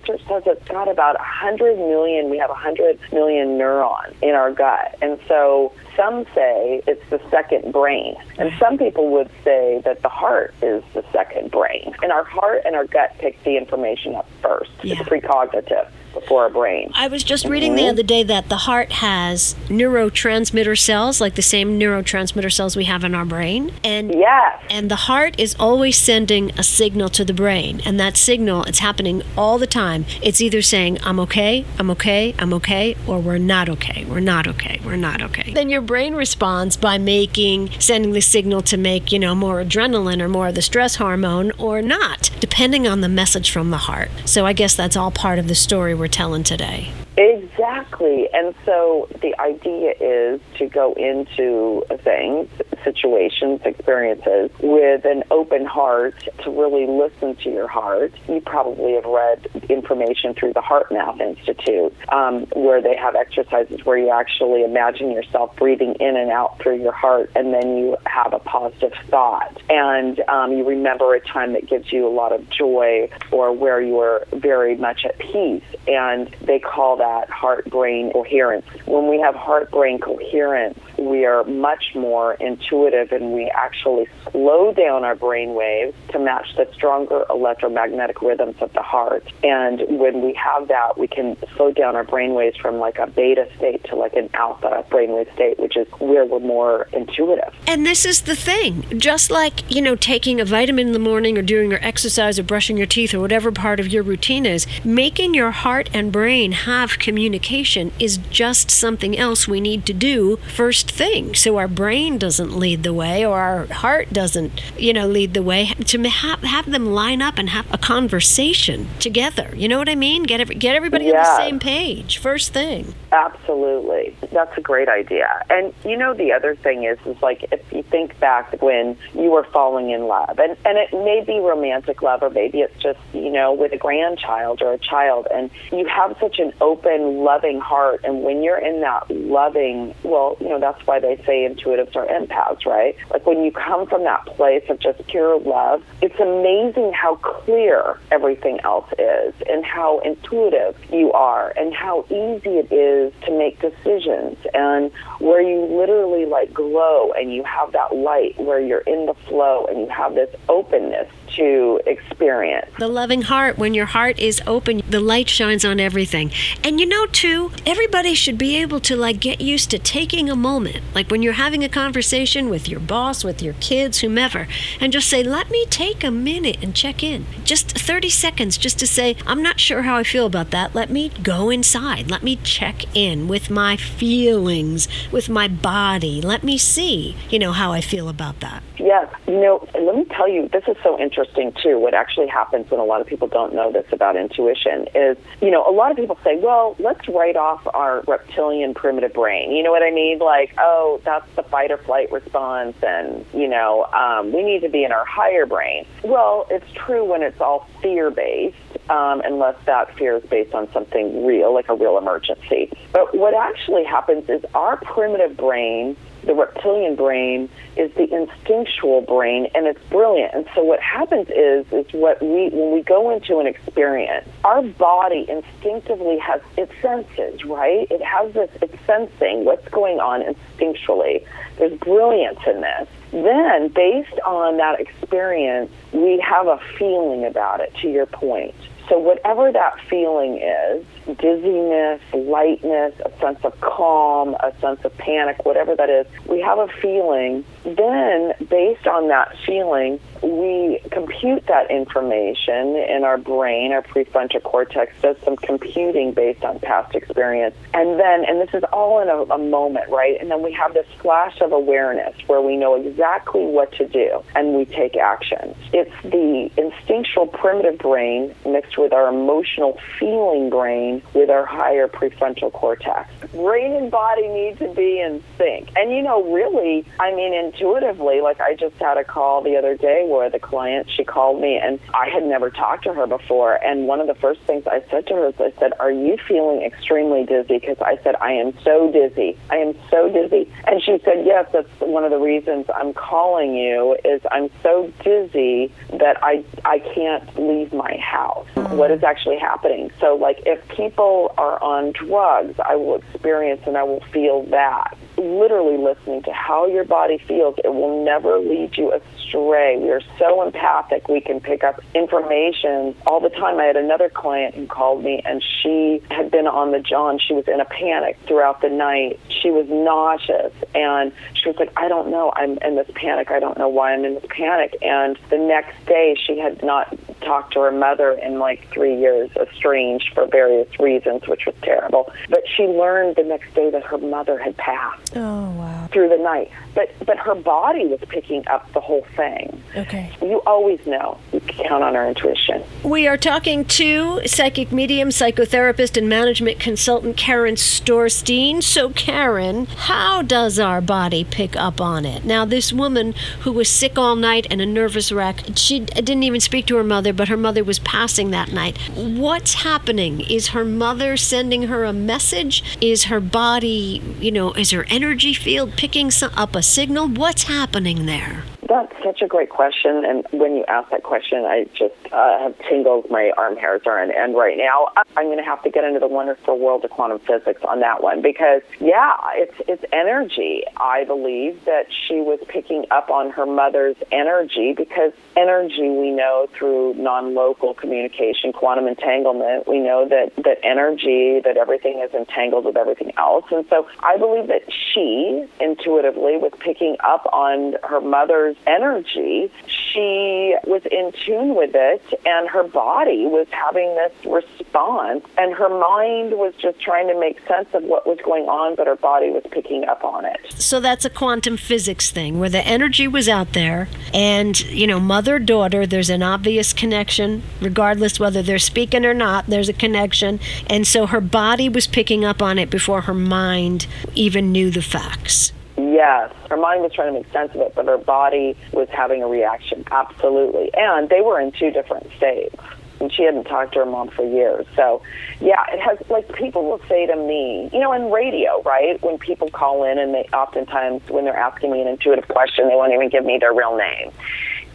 Research 0.01 0.27
says 0.27 0.44
it's 0.45 0.68
got 0.68 0.89
about 0.89 1.15
100 1.18 1.77
million, 1.77 2.30
we 2.30 2.38
have 2.38 2.50
100 2.50 3.00
million 3.12 3.57
neurons 3.57 4.15
in 4.21 4.31
our 4.31 4.51
gut. 4.51 4.98
And 5.01 5.19
so 5.27 5.74
some 5.95 6.25
say 6.33 6.81
it's 6.88 7.07
the 7.09 7.21
second 7.30 7.71
brain. 7.71 8.15
And 8.38 8.51
some 8.59 8.77
people 8.77 9.12
would 9.12 9.30
say 9.44 9.81
that 9.86 10.01
the 10.01 10.09
heart 10.09 10.53
is 10.62 10.83
the 10.94 11.03
second 11.12 11.51
brain. 11.51 11.94
And 12.01 12.12
our 12.12 12.24
heart 12.24 12.63
and 12.65 12.75
our 12.75 12.86
gut 12.86 13.15
pick 13.19 13.42
the 13.44 13.57
information 13.57 14.15
up 14.15 14.27
first. 14.42 14.71
Yeah. 14.83 14.95
It's 15.00 15.09
precognitive 15.09 15.89
before 16.13 16.44
our 16.44 16.50
brain. 16.50 16.92
I 16.94 17.08
was 17.08 17.24
just 17.24 17.46
reading 17.46 17.72
mm-hmm. 17.72 17.86
the 17.86 17.90
other 17.90 18.04
day 18.04 18.24
that 18.24 18.50
the 18.50 18.58
heart 18.58 18.92
has 18.94 19.56
neurotransmitter 19.68 20.78
cells, 20.78 21.22
like 21.22 21.36
the 21.36 21.42
same 21.42 21.80
neurotransmitter 21.80 22.52
cells 22.52 22.75
we 22.75 22.86
have 22.86 23.04
in 23.04 23.16
our 23.16 23.25
brain. 23.25 23.74
And 23.84 24.13
yes. 24.13 24.62
and 24.69 24.90
the 24.90 24.96
heart 24.96 25.40
is 25.40 25.56
always 25.60 25.98
sending 25.98 26.52
a 26.60 26.63
signal 26.63 27.10
to 27.10 27.25
the 27.25 27.34
brain. 27.34 27.81
And 27.86 28.00
that 28.00 28.18
signal, 28.18 28.63
it's 28.63 28.80
happening 28.80 29.24
all 29.38 29.58
the 29.58 29.68
time. 29.68 30.06
It's 30.22 30.42
either 30.42 30.62
saying, 30.62 31.00
I'm 31.04 31.19
okay, 31.22 31.66
I'm 31.80 31.90
okay, 31.92 32.36
I'm 32.40 32.54
okay, 32.56 32.96
or 33.07 33.19
we're 33.19 33.38
not 33.38 33.69
okay, 33.69 34.06
we're 34.06 34.19
not 34.19 34.48
okay, 34.48 34.80
we're 34.84 34.96
not 34.96 35.22
okay. 35.22 35.54
Then 35.54 35.69
your 35.69 35.81
brain 35.81 36.16
responds 36.16 36.78
by 36.78 36.98
making, 36.98 37.72
sending 37.80 38.12
the 38.12 38.22
signal 38.22 38.62
to 38.64 38.78
make, 38.78 39.12
you 39.12 39.19
know, 39.19 39.36
more 39.36 39.64
adrenaline 39.64 40.22
or 40.22 40.28
more 40.28 40.50
of 40.50 40.56
the 40.56 40.62
stress 40.62 40.96
hormone 40.96 41.52
or 41.57 41.81
not, 41.81 42.30
depending 42.40 42.88
on 42.88 43.02
the 43.02 43.10
message 43.10 43.52
from 43.52 43.72
the 43.72 43.78
heart. 43.78 44.10
So 44.25 44.46
I 44.46 44.54
guess 44.54 44.75
that's 44.75 44.96
all 44.96 45.12
part 45.12 45.40
of 45.40 45.48
the 45.48 45.56
story 45.56 45.94
we're 46.01 46.07
telling 46.07 46.44
today. 46.44 46.92
Exactly. 47.15 48.27
And 48.33 48.56
so 48.65 49.07
the 49.21 49.39
idea 49.39 49.94
is 50.00 50.42
to 50.57 50.65
go 50.65 50.94
into 50.94 51.83
things, 52.03 52.50
situations, 52.83 53.62
experiences 53.63 54.50
with 54.62 55.06
an 55.06 55.24
open 55.30 55.65
heart 55.65 56.27
to 56.44 56.50
really 56.50 56.88
listen 56.88 57.36
to 57.36 57.51
your 57.51 57.68
heart. 57.68 58.13
You 58.27 58.42
probably 58.42 58.94
have 58.94 59.06
read 59.06 59.48
information 59.71 60.33
through 60.33 60.53
the 60.53 60.62
HeartMath 60.62 61.19
Institute 61.19 61.94
um, 62.09 62.45
where 62.53 62.81
they 62.81 62.95
have 62.95 63.15
exercises 63.15 63.85
where 63.85 63.97
you 63.97 64.09
actually 64.09 64.63
imagine 64.63 65.12
yourself 65.12 65.56
breathing 65.56 65.95
in 66.00 66.15
and 66.15 66.31
out 66.31 66.59
through 66.59 66.81
your 66.81 66.91
heart 66.91 67.31
and 67.35 67.53
then 67.53 67.77
you 67.77 67.97
have 68.06 68.33
a 68.33 68.39
positive 68.39 68.94
thought. 69.09 69.62
And 69.69 70.19
um, 70.29 70.51
you 70.54 70.68
remember 70.68 71.13
a 71.13 71.19
time 71.19 71.54
that 71.54 71.68
gives 71.68 71.92
you 71.92 72.07
a 72.07 72.13
lot 72.13 72.31
of 72.31 72.49
joy 72.49 73.09
or 73.31 73.51
where 73.51 73.81
you 73.81 73.99
are 73.99 74.25
very 74.33 74.75
much 74.75 75.06
at 75.06 75.18
peace. 75.19 75.63
And 75.87 76.28
they 76.42 76.59
call 76.59 76.97
that 76.97 77.30
heart 77.30 77.66
brain 77.69 78.11
coherence. 78.11 78.66
When 78.85 79.07
we 79.07 79.19
have 79.19 79.35
heart 79.35 79.71
brain 79.71 79.99
coherence, 79.99 80.80
we 80.97 81.25
are 81.25 81.44
much 81.44 81.95
more 81.95 82.35
intuitive 82.35 83.11
and 83.11 83.33
we 83.33 83.49
actually 83.49 84.07
slow 84.31 84.73
down 84.73 85.04
our 85.04 85.16
brain 85.16 85.54
waves 85.54 85.95
to 86.09 86.19
match 86.19 86.56
the 86.56 86.69
stronger 86.73 87.25
electromagnetic 87.30 88.21
rhythms 88.21 88.56
of 88.61 88.71
the 88.73 88.81
heart. 88.81 89.25
And 89.44 89.60
when 89.89 90.21
we 90.21 90.33
have 90.33 90.68
that, 90.68 90.97
we 90.97 91.07
can 91.07 91.37
slow 91.56 91.71
down 91.71 91.95
our 91.95 92.03
brain 92.03 92.33
waves 92.33 92.57
from 92.57 92.80
like 92.80 92.97
a 92.97 93.07
beta 93.07 93.47
state 93.57 93.83
to 93.85 93.95
like 93.95 94.13
an 94.13 94.30
alpha 94.33 94.85
brainwave 94.89 95.31
state, 95.33 95.59
which 95.59 95.77
is 95.77 95.87
where 95.99 96.25
we're 96.25 96.39
more 96.39 96.87
intuitive. 96.94 97.53
And 97.68 97.85
this 97.85 98.06
is 98.06 98.21
the 98.21 98.35
thing. 98.35 98.83
Just 98.97 99.31
like, 99.31 99.69
you 99.73 99.81
know, 99.81 99.95
taking 99.95 100.39
a 100.39 100.45
vitamin 100.45 100.87
in 100.87 100.94
the 100.94 100.99
morning 100.99 101.37
or 101.37 101.41
doing 101.41 101.71
your 101.71 101.83
exercise 101.83 102.39
or 102.39 102.44
brushing 102.44 102.77
your 102.77 102.87
teeth 102.87 103.13
or 103.13 103.19
whatever 103.19 103.51
part 103.51 103.80
of 103.80 103.87
your 103.87 104.03
routine 104.03 104.45
is, 104.45 104.65
making 104.83 105.33
your 105.33 105.51
heart 105.51 105.89
and 105.94 106.11
brain 106.11 106.51
have 106.51 106.99
communication 106.99 107.91
is 107.99 108.18
just 108.30 108.71
something 108.71 109.18
else 109.18 109.47
we 109.47 109.61
need 109.61 109.85
to 109.85 109.94
do 109.94 110.37
first 110.56 110.89
thing 110.91 111.33
so 111.35 111.57
our 111.57 111.68
brain 111.68 112.18
doesn't 112.18 112.57
lead 112.57 112.83
the 112.83 112.94
way 112.94 113.25
or 113.25 113.39
our 113.39 113.65
heart 113.68 114.11
doesn't 114.11 114.51
you 114.77 114.94
know 114.94 115.07
lead 115.07 115.33
the 115.33 115.41
way 115.41 115.68
to 115.85 116.01
have, 116.03 116.41
have 116.41 116.69
them 116.71 116.85
line 116.87 117.21
up 117.21 117.37
and 117.37 117.49
have 117.49 117.71
a 117.73 117.77
conversation 117.77 118.87
together 118.99 119.51
you 119.56 119.68
know 119.68 119.78
what 119.78 119.90
i 119.90 119.96
mean? 119.96 120.24
Get 120.24 120.42
every, 120.42 120.56
get 120.56 120.76
everybody 120.76 121.10
on 121.10 121.16
the 121.16 121.38
same 121.38 121.60
page 121.60 122.18
first 122.18 122.54
thing. 122.54 122.94
Absolutely. 123.12 124.16
That's 124.31 124.58
a 124.58 124.62
great 124.62 124.90
idea. 124.90 125.44
And 125.50 125.74
you 125.86 125.98
know 125.98 126.14
the 126.14 126.34
other 126.34 126.56
thing 126.56 126.84
is 126.84 126.98
is 127.06 127.22
like 127.22 127.46
if 127.52 127.62
you 127.72 127.84
think 127.84 128.20
back 128.20 128.62
when 128.62 128.98
you 129.14 129.31
were 129.31 129.46
falling 129.46 129.92
in 129.92 130.08
love 130.08 130.40
and 130.40 130.58
and 130.66 130.78
it 130.78 130.92
may 130.92 131.24
be 131.26 131.40
romantic 131.40 132.02
love 132.02 132.22
or 132.24 132.30
maybe 132.30 132.60
it's 132.60 132.81
just 132.81 133.00
you 133.14 133.31
know 133.31 133.54
with 133.54 133.72
a 133.74 133.78
grandchild 133.78 134.62
or 134.62 134.74
a 134.74 134.78
child 134.78 135.28
and 135.34 135.50
you 135.72 135.86
have 135.88 136.16
such 136.20 136.40
an 136.40 136.54
open 136.62 137.24
loving 137.24 137.60
heart 137.60 138.02
and 138.04 138.24
when 138.24 138.44
you're 138.44 138.60
in 138.60 138.81
that 138.81 139.10
loving 139.10 139.94
well 140.04 140.38
you 140.40 140.50
know 140.50 140.60
that's 140.60 140.81
that's 140.81 140.88
why 140.88 141.00
they 141.00 141.22
say 141.26 141.48
intuitives 141.48 141.96
are 141.96 142.06
empaths, 142.08 142.66
right? 142.66 142.96
Like 143.12 143.26
when 143.26 143.44
you 143.44 143.52
come 143.52 143.88
from 143.88 144.04
that 144.04 144.26
place 144.26 144.64
of 144.70 144.80
just 144.80 145.06
pure 145.08 145.40
love, 145.40 145.84
it's 146.02 146.20
amazing 146.20 146.94
how 146.94 147.16
clear 147.16 148.00
everything 148.12 148.60
else 148.62 148.90
is 148.98 149.34
and 149.50 149.66
how 149.66 150.00
intuitive 150.00 150.76
you 150.92 151.12
are 151.14 151.54
and 151.57 151.74
how 151.74 152.06
easy 152.10 152.57
it 152.57 152.71
is 152.71 153.14
to 153.26 153.38
make 153.38 153.60
decisions 153.62 154.38
and 154.54 154.92
where 155.19 155.42
you 155.42 155.62
literally 155.66 156.26
like 156.26 156.54
glow 156.54 157.12
and 157.14 157.33
you 157.33 157.44
have 157.44 157.71
that 157.74 157.95
light 157.95 158.38
where 158.40 158.60
you're 158.60 158.80
in 158.81 159.06
the 159.06 159.14
flow 159.28 159.66
and 159.66 159.80
you 159.80 159.88
have 159.90 160.16
this 160.16 160.30
openness 160.50 161.07
to 161.35 161.80
experience. 161.85 162.69
The 162.80 162.88
loving 162.88 163.23
heart, 163.23 163.57
when 163.57 163.73
your 163.73 163.85
heart 163.85 164.19
is 164.19 164.42
open, 164.45 164.81
the 164.90 165.00
light 165.00 165.30
shines 165.30 165.64
on 165.66 165.80
everything. 165.80 166.31
And 166.64 166.80
you 166.80 166.85
know, 166.85 167.06
too, 167.07 167.52
everybody 167.66 168.14
should 168.14 168.38
be 168.38 168.57
able 168.57 168.80
to 168.81 168.95
like 168.95 169.19
get 169.19 169.42
used 169.42 169.71
to 169.71 169.80
taking 169.80 170.30
a 170.30 170.35
moment, 170.35 170.81
like 170.94 171.09
when 171.09 171.21
you're 171.21 171.33
having 171.33 171.64
a 171.64 171.69
conversation 171.69 172.50
with 172.50 172.68
your 172.68 172.80
boss, 172.80 173.23
with 173.23 173.42
your 173.42 173.54
kids, 173.59 174.00
whomever, 174.00 174.47
and 174.80 174.94
just 174.94 175.07
say, 175.07 175.23
let 175.23 175.50
me 175.50 175.66
take 175.68 176.04
a 176.04 176.11
minute 176.11 176.57
and 176.61 176.76
check 176.76 177.04
in. 177.04 177.26
Just 177.44 177.78
30 177.78 178.09
seconds 178.09 178.57
just 178.57 178.80
to 178.80 178.88
say, 178.88 179.16
I'm 179.26 179.42
not 179.42 179.59
sure 179.59 179.83
how 179.83 179.97
I 179.97 180.04
feel 180.04 180.26
about 180.26 180.52
that. 180.52 180.76
Let 180.76 180.90
me 180.90 181.11
go 181.23 181.50
inside. 181.50 182.09
Let 182.09 182.23
me 182.23 182.38
check 182.38 182.85
in 182.95 183.28
with 183.28 183.50
my 183.50 183.78
feelings, 183.78 184.88
with 185.11 185.30
my 185.30 185.47
body. 185.47 186.21
Let 186.21 186.44
me 186.44 186.57
see, 186.57 187.16
you 187.30 187.40
know, 187.40 187.52
how 187.52 187.71
I 187.71 187.81
feel 187.81 188.09
about 188.09 188.40
that. 188.42 188.64
Yes. 188.78 189.14
You 189.28 189.40
know, 189.40 189.68
let 189.80 189.95
me 189.95 190.06
tell 190.06 190.28
you, 190.28 190.50
this 190.50 190.64
is 190.68 190.76
so 190.83 191.00
interesting 191.00 191.20
too. 191.61 191.80
What 191.80 191.94
actually 191.94 192.28
happens 192.28 192.69
when 192.71 192.80
a 192.80 192.83
lot 192.83 193.01
of 193.01 193.07
people 193.07 193.28
don't 193.28 193.54
know 193.54 193.71
this 193.71 193.85
about 193.92 194.16
intuition 194.16 194.87
is, 194.95 195.18
you 195.42 195.51
know, 195.51 195.68
a 195.68 195.71
lot 195.71 195.92
of 195.92 195.97
people 195.97 196.18
say, 196.23 196.37
well, 196.37 196.75
let's 196.80 197.07
write 197.07 197.35
off 197.35 197.66
our 197.73 198.04
reptilian 198.07 198.73
primitive 198.73 199.13
brain. 199.13 199.51
You 199.51 199.63
know 199.63 199.71
what 199.71 199.83
I 199.83 199.92
mean? 199.92 200.19
Like, 200.19 200.54
oh, 200.57 201.01
that's 201.04 201.28
the 201.35 201.44
fight 201.44 201.71
or 201.71 201.78
flight 201.78 202.11
response, 202.11 202.75
and, 202.81 203.25
you 203.33 203.47
know, 203.47 203.85
um, 203.94 204.31
we 204.31 204.44
need 204.44 204.61
to 204.61 204.69
be 204.69 204.83
in 204.83 204.92
our 204.92 205.06
higher 205.06 205.45
brain. 205.45 205.85
Well, 206.04 206.47
it's 206.49 206.71
true 206.73 207.04
when 207.04 207.21
it's 207.21 207.40
all 207.42 207.68
fear 207.81 208.11
based, 208.11 208.57
um, 208.90 209.21
unless 209.25 209.56
that 209.66 209.95
fear 209.97 210.18
is 210.18 210.23
based 210.23 210.54
on 210.54 210.71
something 210.71 211.25
real, 211.25 211.54
like 211.54 211.69
a 211.69 211.75
real 211.75 211.97
emergency. 211.97 212.71
But 212.92 213.16
what 213.16 213.33
actually 213.33 213.83
happens 213.83 214.30
is 214.30 214.44
our 214.54 214.78
primitive 214.78 215.37
brain 215.37 215.95
the 216.23 216.33
reptilian 216.33 216.95
brain 216.95 217.49
is 217.75 217.92
the 217.95 218.13
instinctual 218.13 219.01
brain 219.01 219.47
and 219.56 219.68
it's 219.68 219.80
brilliant. 219.90 220.33
And 220.33 220.45
so 220.54 220.63
what 220.63 220.80
happens 220.80 221.28
is 221.30 221.66
is 221.71 221.92
what 221.94 222.21
we 222.21 222.49
when 222.49 222.73
we 222.73 222.81
go 222.83 223.09
into 223.09 223.40
an 223.40 223.47
experience 223.47 224.28
our 224.44 224.61
body 224.61 225.25
instinctively 225.30 226.18
has 226.19 226.42
its 226.57 226.71
senses 226.81 227.44
right? 227.45 227.87
It 227.90 228.01
has 228.04 228.33
this 228.33 228.49
it's 228.61 228.85
sensing 228.85 229.45
what's 229.45 229.68
going 229.69 229.99
on 229.99 230.21
instinctually. 230.21 231.25
There's 231.57 231.78
brilliance 231.80 232.40
in 232.45 232.61
this. 232.61 232.87
Then 233.11 233.69
based 233.69 234.19
on 234.25 234.57
that 234.57 234.80
experience 234.80 235.71
we 235.92 236.19
have 236.19 236.47
a 236.47 236.59
feeling 236.78 237.25
about 237.25 237.61
it 237.61 237.73
to 237.81 237.90
your 237.90 238.06
point. 238.06 238.56
So 238.90 238.99
whatever 238.99 239.51
that 239.51 239.80
feeling 239.90 240.37
is, 240.37 240.85
dizziness, 241.18 242.01
lightness, 242.13 242.94
a 243.06 243.09
sense 243.21 243.40
of 243.44 243.59
calm, 243.61 244.35
a 244.42 244.54
sense 244.59 244.83
of 244.83 244.95
panic, 244.97 245.45
whatever 245.45 245.75
that 245.75 245.90
is, 245.90 246.07
we 246.28 246.42
have 246.42 246.57
a 246.57 246.68
feeling. 246.81 247.45
Then, 247.63 248.33
based 248.49 248.87
on 248.87 249.07
that 249.09 249.37
feeling, 249.45 249.99
we 250.21 250.80
compute 250.92 251.45
that 251.47 251.69
information 251.71 252.75
in 252.75 253.04
our 253.04 253.18
brain. 253.18 253.71
Our 253.71 253.81
prefrontal 253.81 254.44
cortex 254.44 254.94
does 255.01 255.18
some 255.23 255.35
computing 255.37 256.13
based 256.13 256.44
on 256.44 256.59
past 256.59 256.95
experience. 256.95 257.56
And 257.73 257.99
then, 257.99 258.25
and 258.25 258.40
this 258.40 258.54
is 258.54 258.63
all 258.71 259.01
in 259.01 259.09
a, 259.09 259.33
a 259.33 259.37
moment, 259.37 259.90
right? 259.90 260.19
And 260.19 260.30
then 260.30 260.44
we 260.44 260.51
have 260.54 260.73
this 260.73 260.87
flash 260.99 261.40
of 261.42 261.51
awareness 261.51 262.16
where 262.28 262.42
we 262.42 262.57
know 262.57 262.75
exactly 262.75 263.45
what 263.45 263.71
to 263.73 263.87
do 263.87 264.23
and 264.35 264.54
we 264.54 264.66
take 264.66 264.95
action. 264.95 265.56
It's 265.73 265.92
the 266.04 266.49
instinctual 266.57 267.28
primitive 267.28 267.80
brain 267.80 268.33
mixed 268.45 268.78
with 268.78 268.94
our 268.94 269.07
emotional 269.09 269.80
feeling 269.99 270.49
brain 270.49 271.01
with 271.13 271.30
our 271.30 271.45
higher 271.45 271.87
prefrontal 271.87 272.51
cortex. 272.51 273.10
Brain 273.33 273.73
and 273.73 273.91
body 273.91 274.27
need 274.27 274.57
to 274.59 274.73
be 274.73 274.99
in 274.99 275.23
sync. 275.37 275.69
And 275.75 275.91
you 275.91 276.01
know, 276.01 276.31
really, 276.31 276.85
I 276.99 277.13
mean, 277.13 277.33
intuitively, 277.33 278.21
like 278.21 278.41
I 278.41 278.56
just 278.56 278.75
had 278.77 278.97
a 278.97 279.03
call 279.03 279.41
the 279.41 279.57
other 279.57 279.75
day 279.75 280.06
where 280.07 280.30
the 280.30 280.39
client, 280.39 280.89
she 280.89 281.03
called 281.03 281.41
me 281.41 281.57
and 281.57 281.80
I 281.94 282.09
had 282.09 282.25
never 282.25 282.49
talked 282.49 282.83
to 282.85 282.94
her 282.94 283.07
before. 283.07 283.56
And 283.63 283.87
one 283.87 283.99
of 283.99 284.07
the 284.07 284.15
first 284.15 284.41
things 284.41 284.65
I 284.68 284.83
said 284.89 285.07
to 285.07 285.13
her 285.15 285.27
is, 285.30 285.35
I 285.39 285.53
said, 285.59 285.73
Are 285.80 285.91
you 285.91 286.18
feeling 286.27 286.61
extremely 286.61 287.25
dizzy? 287.25 287.59
Because 287.59 287.77
I 287.81 287.97
said, 288.03 288.15
I 288.21 288.31
am 288.33 288.53
so 288.63 288.91
dizzy. 288.91 289.37
I 289.49 289.57
am 289.57 289.75
so 289.89 290.09
dizzy. 290.09 290.51
And 290.68 290.81
she 290.81 290.99
said, 291.03 291.25
Yes, 291.25 291.47
that's 291.53 291.69
one 291.80 292.03
of 292.03 292.11
the 292.11 292.19
reasons 292.19 292.65
I'm 292.73 292.94
calling 292.94 293.56
you 293.56 293.97
is 294.03 294.21
I'm 294.31 294.49
so 294.63 294.91
dizzy 295.03 295.71
that 295.94 296.18
I 296.23 296.44
I 296.65 296.80
can't 296.80 297.37
leave 297.37 297.73
my 297.73 297.97
house. 297.97 298.47
What 298.56 298.91
is 298.91 299.03
actually 299.03 299.37
happening? 299.37 299.91
So 299.99 300.15
like 300.15 300.41
if 300.45 300.65
people 300.69 301.33
are 301.37 301.61
on 301.61 301.91
drugs, 301.91 302.59
I 302.59 302.75
will 302.75 303.01
experience 303.14 303.62
and 303.66 303.78
I 303.78 303.84
will 303.84 304.04
feel 304.12 304.44
that. 304.46 304.98
Literally 305.18 305.78
listening 305.78 306.24
to 306.24 306.31
how 306.31 306.66
your 306.66 306.84
body 306.84 307.18
feels, 307.18 307.56
it 307.64 307.74
will 307.74 308.04
never 308.04 308.38
lead 308.40 308.78
you 308.78 308.92
We 309.40 309.90
are 309.92 310.02
so 310.18 310.42
empathic, 310.44 311.07
we 311.07 311.21
can 311.21 311.40
pick 311.40 311.64
up 311.64 311.81
information 311.94 312.95
all 313.06 313.19
the 313.19 313.30
time. 313.30 313.59
I 313.59 313.66
had 313.66 313.76
another 313.76 314.09
client 314.09 314.56
who 314.56 314.68
called 314.68 315.04
me, 315.04 315.21
and 315.26 315.44
she 315.44 316.02
had 316.09 316.31
been 316.31 316.47
on 316.47 316.71
the 316.71 316.80
John. 316.80 317.19
She 317.19 317.33
was 317.33 317.47
in 317.47 317.59
a 317.59 317.66
panic 317.66 318.18
throughout 318.28 318.61
the 318.61 318.69
night. 318.69 319.19
She 319.30 319.52
was 319.52 319.68
nauseous, 319.69 320.54
and 320.76 321.11
she 321.33 321.50
was 321.50 321.57
like, 321.57 321.71
I 321.78 321.88
don't 321.88 322.09
know. 322.09 322.31
I'm 322.35 322.57
in 322.59 322.76
this 322.76 322.90
panic. 322.95 323.31
I 323.31 323.40
don't 323.40 323.57
know 323.57 323.69
why 323.69 323.94
I'm 323.94 324.06
in 324.06 324.16
this 324.16 324.26
panic. 324.30 324.78
And 324.81 325.18
the 325.30 325.38
next 325.38 325.85
day, 325.85 326.16
she 326.26 326.38
had 326.38 326.64
not 326.64 326.97
talked 327.21 327.54
to 327.54 327.61
her 327.61 327.71
mother 327.71 328.11
in 328.11 328.40
like 328.40 328.68
three 328.71 328.97
years, 329.00 329.30
estranged 329.35 330.11
for 330.14 330.28
various 330.28 330.80
reasons, 330.80 331.28
which 331.28 331.45
was 331.45 331.56
terrible. 331.61 332.11
But 332.30 332.44
she 332.47 332.64
learned 332.64 333.16
the 333.16 333.23
next 333.23 333.54
day 333.54 333.69
that 333.69 333.83
her 333.83 333.97
mother 333.97 334.38
had 334.38 334.57
passed. 334.57 335.16
Oh 335.16 335.50
wow! 335.52 335.88
Through 335.92 336.09
the 336.09 336.18
night, 336.18 336.52
but 336.73 336.94
but 337.06 337.18
her 337.18 337.35
body 337.35 337.85
was 337.87 337.99
picking 338.07 338.47
up 338.47 338.71
the 338.73 338.80
whole 338.80 339.06
thing. 339.16 339.61
Okay. 339.75 340.11
You 340.21 340.42
always 340.45 340.85
know. 340.85 341.18
You 341.31 341.40
can 341.42 341.66
count 341.66 341.83
on 341.83 341.95
our 341.95 342.07
intuition. 342.07 342.63
We 342.83 343.07
are 343.07 343.18
talking 343.18 343.66
to 343.66 344.25
psychic 344.28 344.71
medium, 344.71 345.09
psychotherapist, 345.09 345.97
and 345.97 346.07
management 346.07 346.59
consultant 346.59 347.18
Karen 347.18 347.56
Storsteen. 347.56 348.63
So 348.63 348.90
Karen, 348.90 349.66
how 349.66 350.21
does 350.21 350.59
our 350.59 350.81
body 350.81 351.23
pick 351.23 351.56
up 351.56 351.81
on 351.81 352.06
it? 352.06 352.23
Now, 352.25 352.45
this 352.45 352.71
woman 352.71 353.13
who 353.42 353.51
was 353.51 353.69
sick 353.69 353.97
all 353.97 354.16
night 354.16 354.47
and 354.49 354.61
a 354.61 354.66
nervous 354.66 355.11
wreck, 355.11 355.42
she 355.56 355.80
didn't 355.80 356.23
even 356.23 356.40
speak 356.40 356.66
to 356.68 356.78
her 356.78 356.83
mother, 356.83 357.13
but 357.13 357.28
her 357.28 357.37
mother 357.37 357.63
was 357.63 357.80
passing 357.80 358.31
that 358.31 358.51
night. 358.51 358.78
What's 358.95 359.56
happening? 359.56 360.21
Is 360.21 360.49
her 360.49 360.66
mother 360.66 361.18
sending 361.18 361.63
her 361.63 361.83
a 361.83 361.94
message? 361.94 362.78
Is 362.81 363.06
her 363.06 363.19
body, 363.19 364.01
you 364.19 364.31
know, 364.31 364.54
is 364.54 364.71
her 364.71 364.85
energy 364.90 365.33
field 365.33 365.73
picking 365.73 366.11
up 366.35 366.56
a 366.56 366.60
signal? 366.61 367.07
What's 367.07 367.44
happening 367.44 368.06
there? 368.06 368.44
That's 368.71 368.94
such 369.04 369.21
a 369.21 369.28
great 369.28 369.49
question. 369.49 370.06
And 370.06 370.25
when 370.31 370.56
you 370.56 370.63
ask 370.69 370.92
that 370.92 371.04
question, 371.04 371.40
I 371.44 371.66
just 371.73 371.94
uh, 372.13 372.40
have 372.40 372.57
tingles. 372.69 373.04
My 373.09 373.33
arm 373.35 373.57
hairs 373.57 373.81
are 373.85 374.01
on 374.01 374.11
end 374.11 374.33
right 374.37 374.57
now. 374.57 374.87
I'm 375.18 375.25
going 375.25 375.40
to 375.40 375.44
have 375.44 375.61
to 375.63 375.69
get 375.69 375.83
into 375.83 375.99
the 375.99 376.07
wonderful 376.07 376.57
world 376.57 376.85
of 376.85 376.92
quantum 376.92 377.19
physics 377.19 377.61
on 377.68 377.81
that 377.81 378.01
one 378.01 378.21
because, 378.21 378.61
yeah, 378.80 379.11
it's 379.33 379.61
it's 379.68 379.83
energy. 379.92 380.63
I 380.78 381.04
believe 381.04 381.66
that 381.66 381.87
she 381.92 382.21
was 382.21 382.40
picking 382.47 382.85
up 382.92 383.09
on 383.09 383.31
her 383.31 383.45
mother's 383.45 383.97
energy 384.09 384.71
because 384.71 385.11
energy 385.35 385.90
we 385.90 386.11
know 386.11 386.47
through 386.57 386.94
non-local 386.94 387.73
communication, 387.73 388.54
quantum 388.54 388.87
entanglement. 388.87 389.68
We 389.68 389.80
know 389.80 390.07
that 390.07 390.31
that 390.45 390.59
energy, 390.63 391.42
that 391.44 391.57
everything 391.57 391.99
is 391.99 392.13
entangled 392.13 392.63
with 392.63 392.78
everything 392.78 393.11
else, 393.18 393.44
and 393.51 393.66
so 393.69 393.90
I 393.99 394.16
believe 394.16 394.47
that 394.47 394.63
she 394.71 395.45
intuitively 395.59 396.37
was 396.37 396.54
picking 396.57 396.95
up 397.04 397.28
on 397.33 397.75
her 397.83 397.99
mother's 397.99 398.56
energy, 398.68 399.51
she 399.68 400.56
was 400.65 400.81
in 400.91 401.11
tune 401.25 401.56
with 401.56 401.71
it, 401.73 402.01
and 402.25 402.49
her 402.49 402.63
body 402.63 403.25
was 403.25 403.47
having 403.51 403.95
this 403.95 404.13
response, 404.25 405.25
and 405.37 405.53
her 405.53 405.69
mind 405.69 406.37
was 406.37 406.53
just 406.59 406.80
trying 406.80 407.07
to 407.07 407.19
make 407.19 407.45
sense 407.47 407.68
of 407.73 407.83
what 407.83 408.07
was 408.07 408.19
going 408.23 408.45
on, 408.45 408.75
but 408.75 408.87
her 408.87 408.95
body 408.95 409.30
was 409.30 409.44
picking 409.51 409.85
up 409.85 410.03
on 410.03 410.25
it. 410.25 410.39
So 410.56 410.80
that's 410.80 411.06
a 411.06 411.09
quantum 411.09 411.57
physics 411.57 412.11
thing 412.11 412.39
where 412.39 412.49
the 412.49 412.65
energy 412.65 413.07
was 413.07 413.27
out 413.27 413.53
there, 413.53 413.87
and, 414.13 414.59
you 414.69 414.87
know, 414.87 414.99
mother 414.99 415.39
daughter, 415.39 415.85
there's 415.85 416.09
an 416.09 416.23
obvious 416.23 416.73
connection, 416.73 417.44
regardless 417.61 418.19
whether 418.19 418.41
they're 418.41 418.59
speaking 418.59 419.06
or 419.06 419.13
not, 419.13 419.47
there's 419.47 419.69
a 419.69 419.73
connection. 419.73 420.39
And 420.68 420.87
so 420.87 421.07
her 421.07 421.21
body 421.21 421.69
was 421.69 421.87
picking 421.87 422.23
up 422.23 422.41
on 422.41 422.57
it 422.59 422.69
before 422.69 423.01
her 423.01 423.13
mind 423.13 423.87
even 424.15 424.51
knew 424.51 424.69
the 424.71 424.81
facts. 424.81 425.53
Yes, 425.81 426.31
her 426.50 426.57
mind 426.57 426.83
was 426.83 426.94
trying 426.94 427.14
to 427.14 427.19
make 427.19 427.31
sense 427.31 427.56
of 427.56 427.61
it, 427.61 427.73
but 427.76 427.85
her 427.85 427.97
body 427.97 428.56
was 428.71 428.88
having 428.90 429.23
a 429.23 429.28
reaction. 429.28 429.83
Absolutely. 429.90 430.69
And 430.76 431.09
they 431.09 431.21
were 431.21 431.40
in 431.40 431.52
two 431.52 431.71
different 431.71 432.11
states. 432.18 432.56
and 433.02 433.11
she 433.11 433.23
hadn't 433.23 433.45
talked 433.45 433.73
to 433.73 433.80
her 433.80 433.85
mom 433.85 434.09
for 434.09 434.23
years. 434.23 434.66
So, 434.76 435.02
yeah, 435.40 435.64
it 435.69 435.80
has 435.80 435.97
like 436.09 436.31
people 436.33 436.64
will 436.64 436.81
say 436.88 437.07
to 437.07 437.16
me, 437.16 437.69
you 437.73 437.80
know, 437.80 437.92
in 437.94 438.11
radio, 438.11 438.61
right? 438.64 439.02
When 439.02 439.18
people 439.18 439.50
call 439.50 439.83
in 439.83 439.97
and 439.97 440.14
they 440.14 440.30
oftentimes 440.33 441.02
when 441.09 441.26
they're 441.26 441.35
asking 441.35 441.71
me 441.71 441.81
an 441.81 441.88
intuitive 441.88 442.28
question, 442.28 442.69
they 442.69 442.76
won't 442.76 442.94
even 442.94 443.09
give 443.09 443.26
me 443.26 443.38
their 443.40 443.54
real 443.54 443.76
name. 443.76 444.11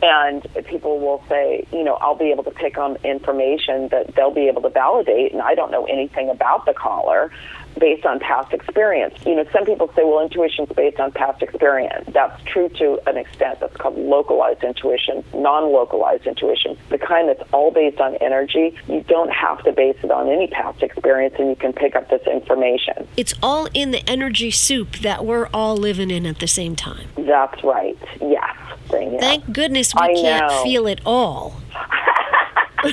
And 0.02 0.46
people 0.66 0.98
will 0.98 1.24
say, 1.28 1.66
you 1.72 1.82
know, 1.82 1.94
I'll 1.94 2.16
be 2.16 2.30
able 2.30 2.44
to 2.44 2.50
pick 2.50 2.76
on 2.76 2.96
information 3.02 3.88
that 3.88 4.14
they'll 4.14 4.34
be 4.34 4.48
able 4.48 4.60
to 4.62 4.68
validate, 4.68 5.32
and 5.32 5.40
I 5.40 5.54
don't 5.54 5.70
know 5.70 5.84
anything 5.86 6.28
about 6.28 6.66
the 6.66 6.74
caller 6.74 7.30
based 7.78 8.04
on 8.06 8.20
past 8.20 8.52
experience. 8.52 9.14
You 9.26 9.36
know, 9.36 9.46
some 9.52 9.64
people 9.64 9.88
say, 9.94 10.04
well, 10.04 10.20
intuition's 10.20 10.68
based 10.70 10.98
on 10.98 11.12
past 11.12 11.42
experience. 11.42 12.08
That's 12.12 12.42
true 12.44 12.68
to 12.70 13.00
an 13.08 13.16
extent. 13.16 13.60
That's 13.60 13.76
called 13.76 13.98
localized 13.98 14.62
intuition, 14.62 15.24
non-localized 15.34 16.26
intuition, 16.26 16.76
the 16.90 16.98
kind 16.98 17.28
that's 17.28 17.42
all 17.52 17.70
based 17.70 18.00
on 18.00 18.14
energy. 18.16 18.76
You 18.88 19.02
don't 19.08 19.30
have 19.32 19.62
to 19.64 19.72
base 19.72 19.96
it 20.02 20.10
on 20.10 20.28
any 20.28 20.46
past 20.48 20.82
experience, 20.82 21.34
and 21.38 21.48
you 21.48 21.56
can 21.56 21.72
pick 21.72 21.96
up 21.96 22.08
this 22.10 22.26
information. 22.26 23.06
It's 23.16 23.34
all 23.42 23.68
in 23.74 23.90
the 23.90 24.08
energy 24.08 24.50
soup 24.50 24.96
that 24.98 25.24
we're 25.24 25.48
all 25.52 25.76
living 25.76 26.10
in 26.10 26.26
at 26.26 26.38
the 26.38 26.48
same 26.48 26.76
time. 26.76 27.08
That's 27.16 27.62
right. 27.62 27.98
Yes. 28.20 28.56
Thank 28.88 29.52
goodness 29.52 29.94
we 29.94 30.00
I 30.00 30.14
can't 30.14 30.48
know. 30.48 30.62
feel 30.62 30.86
it 30.86 31.00
all. 31.04 31.60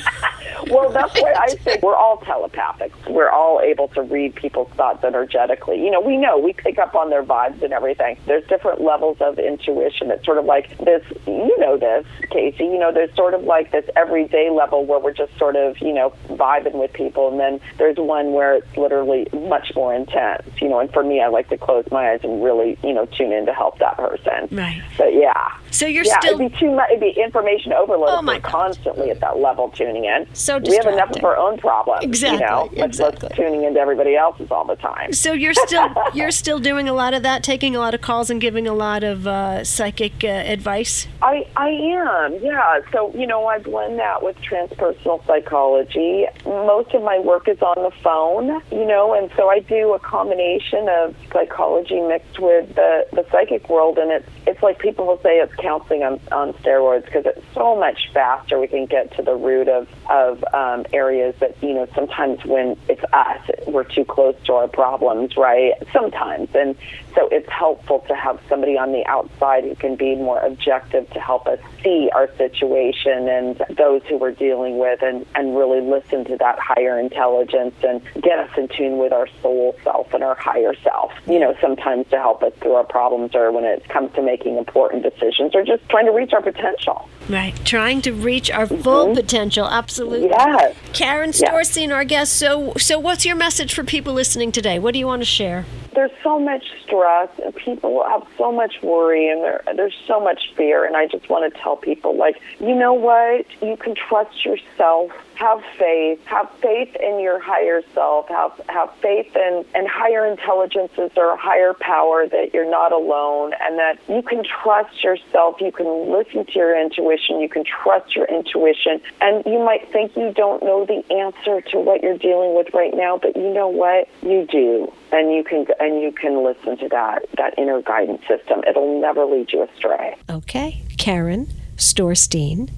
well, 0.69 0.89
that's 0.89 1.13
why 1.19 1.33
I 1.33 1.47
say 1.63 1.79
we're 1.81 1.95
all 1.95 2.17
telepathic. 2.17 2.91
We're 3.07 3.29
all 3.29 3.61
able 3.61 3.87
to 3.89 4.01
read 4.01 4.35
people's 4.35 4.71
thoughts 4.73 5.03
energetically. 5.03 5.83
You 5.83 5.91
know, 5.91 6.01
we 6.01 6.17
know 6.17 6.37
we 6.37 6.53
pick 6.53 6.77
up 6.77 6.95
on 6.95 7.09
their 7.09 7.23
vibes 7.23 7.61
and 7.61 7.73
everything. 7.73 8.17
There's 8.25 8.45
different 8.47 8.81
levels 8.81 9.17
of 9.19 9.39
intuition. 9.39 10.11
It's 10.11 10.25
sort 10.25 10.37
of 10.37 10.45
like 10.45 10.77
this. 10.79 11.03
You 11.27 11.55
know 11.59 11.77
this, 11.77 12.05
Kacey. 12.31 12.59
You 12.59 12.79
know, 12.79 12.91
there's 12.91 13.13
sort 13.15 13.33
of 13.33 13.43
like 13.43 13.71
this 13.71 13.85
everyday 13.95 14.49
level 14.49 14.85
where 14.85 14.99
we're 14.99 15.13
just 15.13 15.37
sort 15.37 15.55
of 15.55 15.77
you 15.79 15.93
know 15.93 16.13
vibing 16.29 16.75
with 16.75 16.93
people, 16.93 17.29
and 17.29 17.39
then 17.39 17.59
there's 17.77 17.97
one 17.97 18.33
where 18.33 18.55
it's 18.55 18.77
literally 18.77 19.27
much 19.33 19.73
more 19.75 19.93
intense. 19.93 20.47
You 20.61 20.69
know, 20.69 20.79
and 20.79 20.91
for 20.91 21.03
me, 21.03 21.21
I 21.21 21.27
like 21.27 21.49
to 21.49 21.57
close 21.57 21.85
my 21.91 22.11
eyes 22.11 22.19
and 22.23 22.43
really 22.43 22.77
you 22.83 22.93
know 22.93 23.05
tune 23.05 23.31
in 23.31 23.45
to 23.45 23.53
help 23.53 23.79
that 23.79 23.97
person. 23.97 24.47
Right. 24.51 24.81
But 24.97 25.13
yeah. 25.13 25.57
So 25.73 25.87
you're 25.87 26.05
yeah, 26.05 26.19
still. 26.19 26.39
It'd 26.39 26.51
be 26.51 26.59
too 26.59 26.71
much. 26.71 26.89
It'd 26.89 26.99
be 26.99 27.19
information 27.19 27.73
overload. 27.73 28.09
Oh 28.09 28.21
my 28.21 28.39
constantly 28.39 29.09
at 29.09 29.19
that 29.21 29.39
level 29.39 29.69
tuning 29.69 30.05
in. 30.05 30.27
So 30.33 30.59
we 30.59 30.75
have 30.75 30.85
enough 30.85 31.15
of 31.15 31.23
our 31.23 31.35
own 31.35 31.57
problems. 31.57 32.03
Exactly. 32.03 32.39
You 32.39 32.45
know, 32.45 32.85
exactly. 32.85 33.29
tuning 33.35 33.63
into 33.63 33.79
everybody 33.79 34.15
else's 34.15 34.51
all 34.51 34.65
the 34.65 34.75
time. 34.75 35.13
So 35.13 35.33
you're 35.33 35.55
still 35.55 35.89
you're 36.13 36.31
still 36.31 36.59
doing 36.59 36.87
a 36.87 36.93
lot 36.93 37.15
of 37.15 37.23
that, 37.23 37.43
taking 37.43 37.75
a 37.75 37.79
lot 37.79 37.95
of 37.95 38.01
calls 38.01 38.29
and 38.29 38.39
giving 38.39 38.67
a 38.67 38.73
lot 38.73 39.03
of 39.03 39.25
uh, 39.25 39.63
psychic 39.63 40.23
uh, 40.23 40.27
advice. 40.27 41.07
I 41.21 41.47
I 41.57 41.69
am. 41.69 42.37
Yeah. 42.43 42.81
So 42.91 43.11
you 43.15 43.25
know, 43.25 43.47
I 43.47 43.57
blend 43.57 43.97
that 43.97 44.21
with 44.21 44.37
transpersonal 44.41 45.25
psychology. 45.25 46.25
Most 46.45 46.93
of 46.93 47.01
my 47.01 47.17
work 47.17 47.47
is 47.47 47.61
on 47.61 47.81
the 47.83 47.91
phone. 48.03 48.61
You 48.71 48.85
know, 48.85 49.15
and 49.15 49.31
so 49.35 49.49
I 49.49 49.59
do 49.59 49.93
a 49.93 49.99
combination 49.99 50.87
of 50.87 51.15
psychology 51.31 51.99
mixed 52.01 52.39
with 52.39 52.75
the 52.75 53.07
the 53.11 53.25
psychic 53.31 53.69
world, 53.69 53.97
and 53.97 54.11
it's 54.11 54.29
it's 54.45 54.61
like 54.61 54.79
people 54.79 55.07
will 55.07 55.21
say 55.21 55.37
it's 55.39 55.53
counseling 55.55 56.03
on 56.03 56.19
on 56.31 56.53
steroids 56.53 57.05
because 57.05 57.25
it's 57.25 57.41
so 57.53 57.75
much 57.79 58.09
faster. 58.13 58.59
We 58.59 58.67
can 58.67 58.85
get 58.85 59.15
to 59.15 59.21
the 59.21 59.35
root 59.35 59.67
of 59.67 59.87
of 60.09 60.43
um, 60.53 60.85
areas 60.93 61.35
that 61.39 61.61
you 61.63 61.73
know 61.73 61.87
sometimes 61.95 62.43
when 62.45 62.77
it's 62.89 63.03
us, 63.13 63.49
we're 63.67 63.83
too 63.83 64.05
close 64.05 64.35
to 64.45 64.53
our 64.53 64.67
problems, 64.67 65.37
right? 65.37 65.73
Sometimes, 65.91 66.49
and 66.53 66.75
so 67.15 67.27
it's 67.31 67.49
helpful 67.49 68.03
to 68.07 68.15
have 68.15 68.39
somebody 68.49 68.77
on 68.77 68.91
the 68.91 69.05
outside 69.05 69.63
who 69.63 69.75
can 69.75 69.95
be 69.95 70.15
more 70.15 70.39
objective 70.39 71.09
to 71.11 71.19
help 71.19 71.47
us 71.47 71.59
see 71.83 72.09
our 72.13 72.29
situation 72.35 73.29
and 73.29 73.61
those 73.77 74.01
who 74.09 74.17
we're 74.17 74.31
dealing 74.31 74.77
with, 74.77 75.01
and 75.01 75.25
and 75.35 75.57
really 75.57 75.81
listen 75.81 76.25
to 76.25 76.37
that 76.37 76.59
higher 76.59 76.99
intelligence 76.99 77.75
and 77.83 78.01
get 78.21 78.39
us 78.39 78.49
in 78.57 78.67
tune 78.67 78.97
with 78.97 79.13
our 79.13 79.27
soul 79.41 79.75
self 79.83 80.13
and 80.13 80.23
our 80.23 80.35
higher 80.35 80.73
self. 80.83 81.13
You 81.27 81.39
know, 81.39 81.55
sometimes 81.61 82.07
to 82.09 82.17
help 82.17 82.43
us 82.43 82.53
through 82.59 82.73
our 82.73 82.83
problems 82.83 83.35
or 83.35 83.51
when 83.51 83.63
it 83.63 83.87
comes 83.87 84.13
to 84.15 84.21
making 84.21 84.32
important 84.57 85.03
decisions 85.03 85.55
or 85.55 85.63
just 85.63 85.87
trying 85.89 86.05
to 86.05 86.11
reach 86.11 86.33
our 86.33 86.41
potential. 86.41 87.07
Right, 87.29 87.53
trying 87.65 88.01
to 88.01 88.11
reach 88.11 88.51
our 88.51 88.67
full 88.67 89.07
mm-hmm. 89.07 89.15
potential. 89.15 89.65
Absolutely. 89.65 90.27
Yes. 90.27 90.75
Karen 90.91 91.31
Storsteen, 91.31 91.87
yes. 91.87 91.91
our 91.91 92.03
guest. 92.03 92.33
So, 92.33 92.73
so 92.77 92.99
what's 92.99 93.25
your 93.25 93.35
message 93.35 93.73
for 93.73 93.83
people 93.83 94.13
listening 94.13 94.51
today? 94.51 94.77
What 94.77 94.93
do 94.93 94.99
you 94.99 95.07
want 95.07 95.21
to 95.21 95.25
share? 95.25 95.65
There's 95.95 96.11
so 96.23 96.39
much 96.39 96.65
stress, 96.83 97.29
and 97.43 97.55
people 97.55 98.03
have 98.07 98.25
so 98.37 98.51
much 98.51 98.81
worry, 98.81 99.29
and 99.29 99.41
there, 99.41 99.63
there's 99.75 99.95
so 100.07 100.19
much 100.19 100.53
fear. 100.55 100.85
And 100.85 100.97
I 100.97 101.07
just 101.07 101.29
want 101.29 101.51
to 101.51 101.59
tell 101.61 101.77
people, 101.77 102.17
like, 102.17 102.41
you 102.59 102.75
know 102.75 102.93
what? 102.93 103.45
You 103.61 103.77
can 103.77 103.95
trust 103.95 104.43
yourself 104.43 105.11
have 105.35 105.61
faith. 105.77 106.23
Have 106.25 106.49
faith 106.61 106.95
in 106.95 107.19
your 107.19 107.39
higher 107.39 107.81
self. 107.93 108.27
Have 108.29 108.51
have 108.69 108.93
faith 109.01 109.35
in, 109.35 109.65
in 109.75 109.85
higher 109.85 110.25
intelligences 110.25 111.11
or 111.17 111.35
higher 111.35 111.73
power 111.73 112.27
that 112.27 112.53
you're 112.53 112.69
not 112.69 112.91
alone 112.91 113.53
and 113.59 113.79
that 113.79 113.99
you 114.07 114.21
can 114.21 114.43
trust 114.43 115.03
yourself. 115.03 115.59
You 115.59 115.71
can 115.71 116.11
listen 116.11 116.45
to 116.45 116.51
your 116.53 116.79
intuition. 116.79 117.12
You 117.39 117.49
can 117.49 117.63
trust 117.63 118.15
your 118.15 118.25
intuition. 118.25 119.01
And 119.21 119.43
you 119.45 119.59
might 119.59 119.91
think 119.91 120.15
you 120.15 120.33
don't 120.33 120.63
know 120.63 120.85
the 120.85 121.03
answer 121.13 121.61
to 121.71 121.79
what 121.79 122.03
you're 122.03 122.17
dealing 122.17 122.55
with 122.55 122.73
right 122.73 122.93
now, 122.93 123.19
but 123.21 123.35
you 123.35 123.53
know 123.53 123.67
what? 123.67 124.07
You 124.21 124.47
do. 124.49 124.91
And 125.11 125.33
you 125.33 125.43
can 125.43 125.65
and 125.79 126.01
you 126.01 126.11
can 126.11 126.43
listen 126.43 126.77
to 126.77 126.89
that 126.89 127.25
that 127.37 127.57
inner 127.57 127.81
guidance 127.81 128.21
system. 128.27 128.63
It'll 128.67 128.99
never 128.99 129.25
lead 129.25 129.51
you 129.51 129.63
astray. 129.63 130.15
Okay. 130.29 130.81
Karen 130.97 131.47
Storsteen 131.77 132.69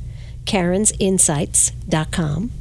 karensinsights.com. 0.45 2.51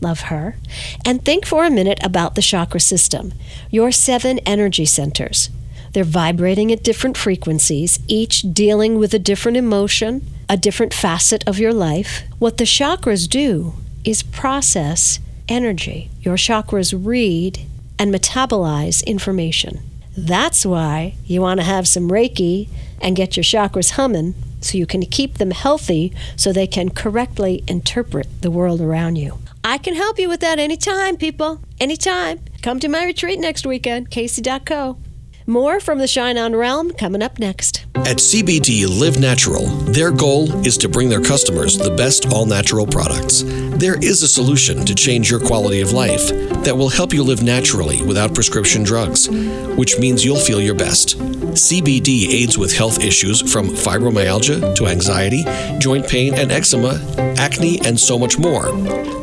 Love 0.00 0.20
her. 0.20 0.56
And 1.04 1.24
think 1.24 1.46
for 1.46 1.64
a 1.64 1.70
minute 1.70 1.98
about 2.02 2.34
the 2.34 2.42
chakra 2.42 2.80
system, 2.80 3.32
your 3.70 3.92
seven 3.92 4.38
energy 4.40 4.84
centers. 4.84 5.50
They're 5.92 6.04
vibrating 6.04 6.72
at 6.72 6.82
different 6.82 7.16
frequencies, 7.16 8.00
each 8.08 8.52
dealing 8.52 8.98
with 8.98 9.14
a 9.14 9.18
different 9.18 9.56
emotion, 9.56 10.26
a 10.48 10.56
different 10.56 10.94
facet 10.94 11.42
of 11.46 11.58
your 11.58 11.72
life. 11.72 12.22
What 12.38 12.58
the 12.58 12.64
chakras 12.64 13.28
do 13.28 13.74
is 14.04 14.22
process 14.22 15.18
energy. 15.48 16.10
Your 16.20 16.36
chakras 16.36 16.94
read 16.96 17.60
and 17.98 18.14
metabolize 18.14 19.04
information. 19.06 19.80
That's 20.16 20.64
why 20.64 21.16
you 21.24 21.40
want 21.40 21.60
to 21.60 21.66
have 21.66 21.88
some 21.88 22.10
Reiki 22.10 22.68
and 23.00 23.16
get 23.16 23.36
your 23.36 23.44
chakras 23.44 23.92
humming 23.92 24.34
so 24.60 24.78
you 24.78 24.86
can 24.86 25.02
keep 25.02 25.38
them 25.38 25.50
healthy 25.50 26.12
so 26.36 26.52
they 26.52 26.66
can 26.66 26.90
correctly 26.90 27.64
interpret 27.66 28.26
the 28.40 28.50
world 28.50 28.80
around 28.80 29.16
you. 29.16 29.38
I 29.62 29.78
can 29.78 29.94
help 29.94 30.18
you 30.18 30.28
with 30.28 30.40
that 30.40 30.58
anytime, 30.58 31.16
people. 31.16 31.60
Anytime. 31.80 32.40
Come 32.62 32.80
to 32.80 32.88
my 32.88 33.04
retreat 33.04 33.40
next 33.40 33.66
weekend, 33.66 34.10
kacey.co. 34.10 34.98
More 35.46 35.78
from 35.78 35.98
the 35.98 36.06
Shine 36.06 36.38
On 36.38 36.56
Realm 36.56 36.90
coming 36.94 37.22
up 37.22 37.38
next. 37.38 37.84
At 37.96 38.16
CBD 38.16 38.86
Live 38.88 39.20
Natural, 39.20 39.66
their 39.66 40.10
goal 40.10 40.50
is 40.66 40.78
to 40.78 40.88
bring 40.88 41.10
their 41.10 41.20
customers 41.20 41.76
the 41.76 41.90
best 41.90 42.32
all 42.32 42.46
natural 42.46 42.86
products. 42.86 43.42
There 43.76 44.02
is 44.02 44.22
a 44.22 44.28
solution 44.28 44.86
to 44.86 44.94
change 44.94 45.30
your 45.30 45.40
quality 45.40 45.82
of 45.82 45.92
life 45.92 46.28
that 46.64 46.74
will 46.74 46.88
help 46.88 47.12
you 47.12 47.22
live 47.22 47.42
naturally 47.42 48.02
without 48.04 48.34
prescription 48.34 48.84
drugs, 48.84 49.28
which 49.76 49.98
means 49.98 50.24
you'll 50.24 50.38
feel 50.38 50.62
your 50.62 50.74
best. 50.74 51.18
CBD 51.18 52.28
aids 52.30 52.56
with 52.56 52.74
health 52.74 53.04
issues 53.04 53.52
from 53.52 53.68
fibromyalgia 53.68 54.74
to 54.76 54.86
anxiety, 54.86 55.44
joint 55.78 56.08
pain 56.08 56.32
and 56.34 56.50
eczema, 56.50 56.98
acne, 57.36 57.80
and 57.84 58.00
so 58.00 58.18
much 58.18 58.38
more. 58.38 58.72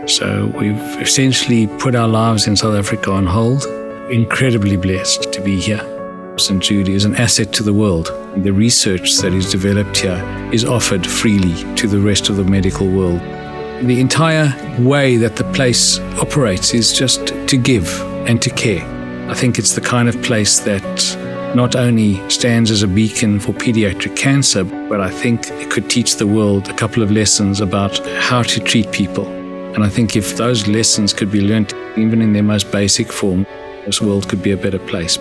So 0.06 0.50
we've 0.56 0.80
essentially 1.02 1.66
put 1.66 1.96
our 1.96 2.06
lives 2.06 2.46
in 2.46 2.56
South 2.56 2.76
Africa 2.76 3.10
on 3.10 3.26
hold. 3.26 3.66
incredibly 4.10 4.76
blessed 4.76 5.32
to 5.32 5.40
be 5.40 5.58
here. 5.58 5.82
St. 6.36 6.62
Jude 6.62 6.88
is 6.88 7.04
an 7.04 7.16
asset 7.16 7.52
to 7.54 7.62
the 7.62 7.72
world. 7.72 8.06
The 8.36 8.52
research 8.52 9.16
that 9.18 9.32
is 9.32 9.50
developed 9.50 9.96
here 9.96 10.22
is 10.52 10.64
offered 10.64 11.06
freely 11.06 11.54
to 11.76 11.86
the 11.88 11.98
rest 11.98 12.28
of 12.28 12.36
the 12.36 12.44
medical 12.44 12.86
world. 12.88 13.20
The 13.86 14.00
entire 14.00 14.48
way 14.80 15.16
that 15.16 15.36
the 15.36 15.44
place 15.52 15.98
operates 16.20 16.74
is 16.74 16.92
just 16.92 17.26
to 17.26 17.56
give 17.56 17.88
and 18.28 18.40
to 18.42 18.50
care. 18.50 18.84
I 19.30 19.34
think 19.34 19.58
it's 19.58 19.74
the 19.74 19.80
kind 19.80 20.08
of 20.08 20.20
place 20.22 20.60
that 20.60 21.00
not 21.54 21.76
only 21.76 22.28
stands 22.30 22.70
as 22.70 22.82
a 22.82 22.88
beacon 22.88 23.38
for 23.38 23.52
pediatric 23.52 24.16
cancer, 24.16 24.64
but 24.64 25.00
I 25.00 25.10
think 25.10 25.48
it 25.50 25.70
could 25.70 25.90
teach 25.90 26.16
the 26.16 26.26
world 26.26 26.68
a 26.68 26.74
couple 26.74 27.02
of 27.02 27.10
lessons 27.10 27.60
about 27.60 27.98
how 28.18 28.42
to 28.42 28.60
treat 28.60 28.90
people. 28.90 29.26
And 29.74 29.84
I 29.84 29.88
think 29.88 30.16
if 30.16 30.36
those 30.36 30.66
lessons 30.66 31.12
could 31.12 31.30
be 31.30 31.40
learned, 31.40 31.74
even 31.96 32.22
in 32.22 32.32
their 32.32 32.42
most 32.42 32.72
basic 32.72 33.12
form, 33.12 33.46
this 33.84 34.00
world 34.00 34.28
could 34.28 34.42
be 34.42 34.52
a 34.52 34.56
better 34.56 34.78
place. 34.78 35.18